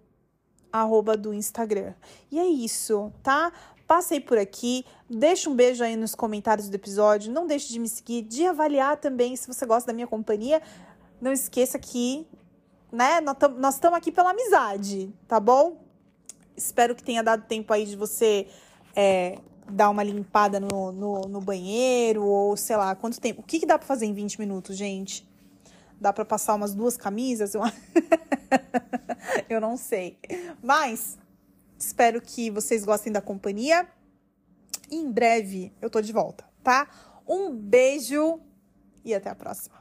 arroba 0.72 1.16
do 1.16 1.32
Instagram. 1.32 1.94
E 2.30 2.38
é 2.38 2.46
isso, 2.46 3.12
tá? 3.22 3.52
Passei 3.86 4.20
por 4.20 4.38
aqui, 4.38 4.84
deixa 5.08 5.50
um 5.50 5.54
beijo 5.54 5.82
aí 5.82 5.96
nos 5.96 6.14
comentários 6.14 6.68
do 6.68 6.74
episódio, 6.74 7.32
não 7.32 7.46
deixe 7.46 7.72
de 7.72 7.78
me 7.78 7.88
seguir, 7.88 8.22
de 8.22 8.46
avaliar 8.46 8.96
também 8.96 9.34
se 9.34 9.48
você 9.48 9.66
gosta 9.66 9.88
da 9.88 9.92
minha 9.92 10.06
companhia. 10.06 10.62
Não 11.20 11.32
esqueça 11.32 11.78
que 11.78 12.26
né? 12.92 13.20
Nós 13.20 13.74
estamos 13.74 13.96
aqui 13.96 14.10
pela 14.10 14.30
amizade, 14.30 15.12
tá 15.28 15.38
bom? 15.38 15.76
Espero 16.56 16.94
que 16.94 17.02
tenha 17.02 17.22
dado 17.22 17.44
tempo 17.46 17.72
aí 17.72 17.86
de 17.86 17.96
você 17.96 18.48
é, 18.94 19.38
dar 19.68 19.90
uma 19.90 20.02
limpada 20.02 20.58
no, 20.58 20.92
no, 20.92 21.20
no, 21.22 21.40
banheiro, 21.40 22.24
ou 22.24 22.56
sei 22.56 22.76
lá, 22.76 22.94
quanto 22.94 23.20
tempo. 23.20 23.40
O 23.40 23.44
que, 23.44 23.60
que 23.60 23.66
dá 23.66 23.78
pra 23.78 23.86
fazer 23.86 24.06
em 24.06 24.12
20 24.12 24.38
minutos, 24.40 24.76
gente? 24.76 25.28
Dá 26.00 26.12
pra 26.12 26.24
passar 26.24 26.54
umas 26.54 26.74
duas 26.74 26.96
camisas? 26.96 27.54
Eu, 27.54 27.62
eu 29.50 29.60
não 29.60 29.76
sei. 29.76 30.18
Mas 30.62 31.18
espero 31.78 32.20
que 32.20 32.50
vocês 32.50 32.84
gostem 32.84 33.12
da 33.12 33.20
companhia. 33.20 33.86
E 34.90 34.96
em 34.96 35.12
breve 35.12 35.72
eu 35.80 35.90
tô 35.90 36.00
de 36.00 36.12
volta, 36.12 36.44
tá? 36.64 36.88
Um 37.28 37.54
beijo 37.54 38.40
e 39.04 39.14
até 39.14 39.30
a 39.30 39.34
próxima. 39.34 39.79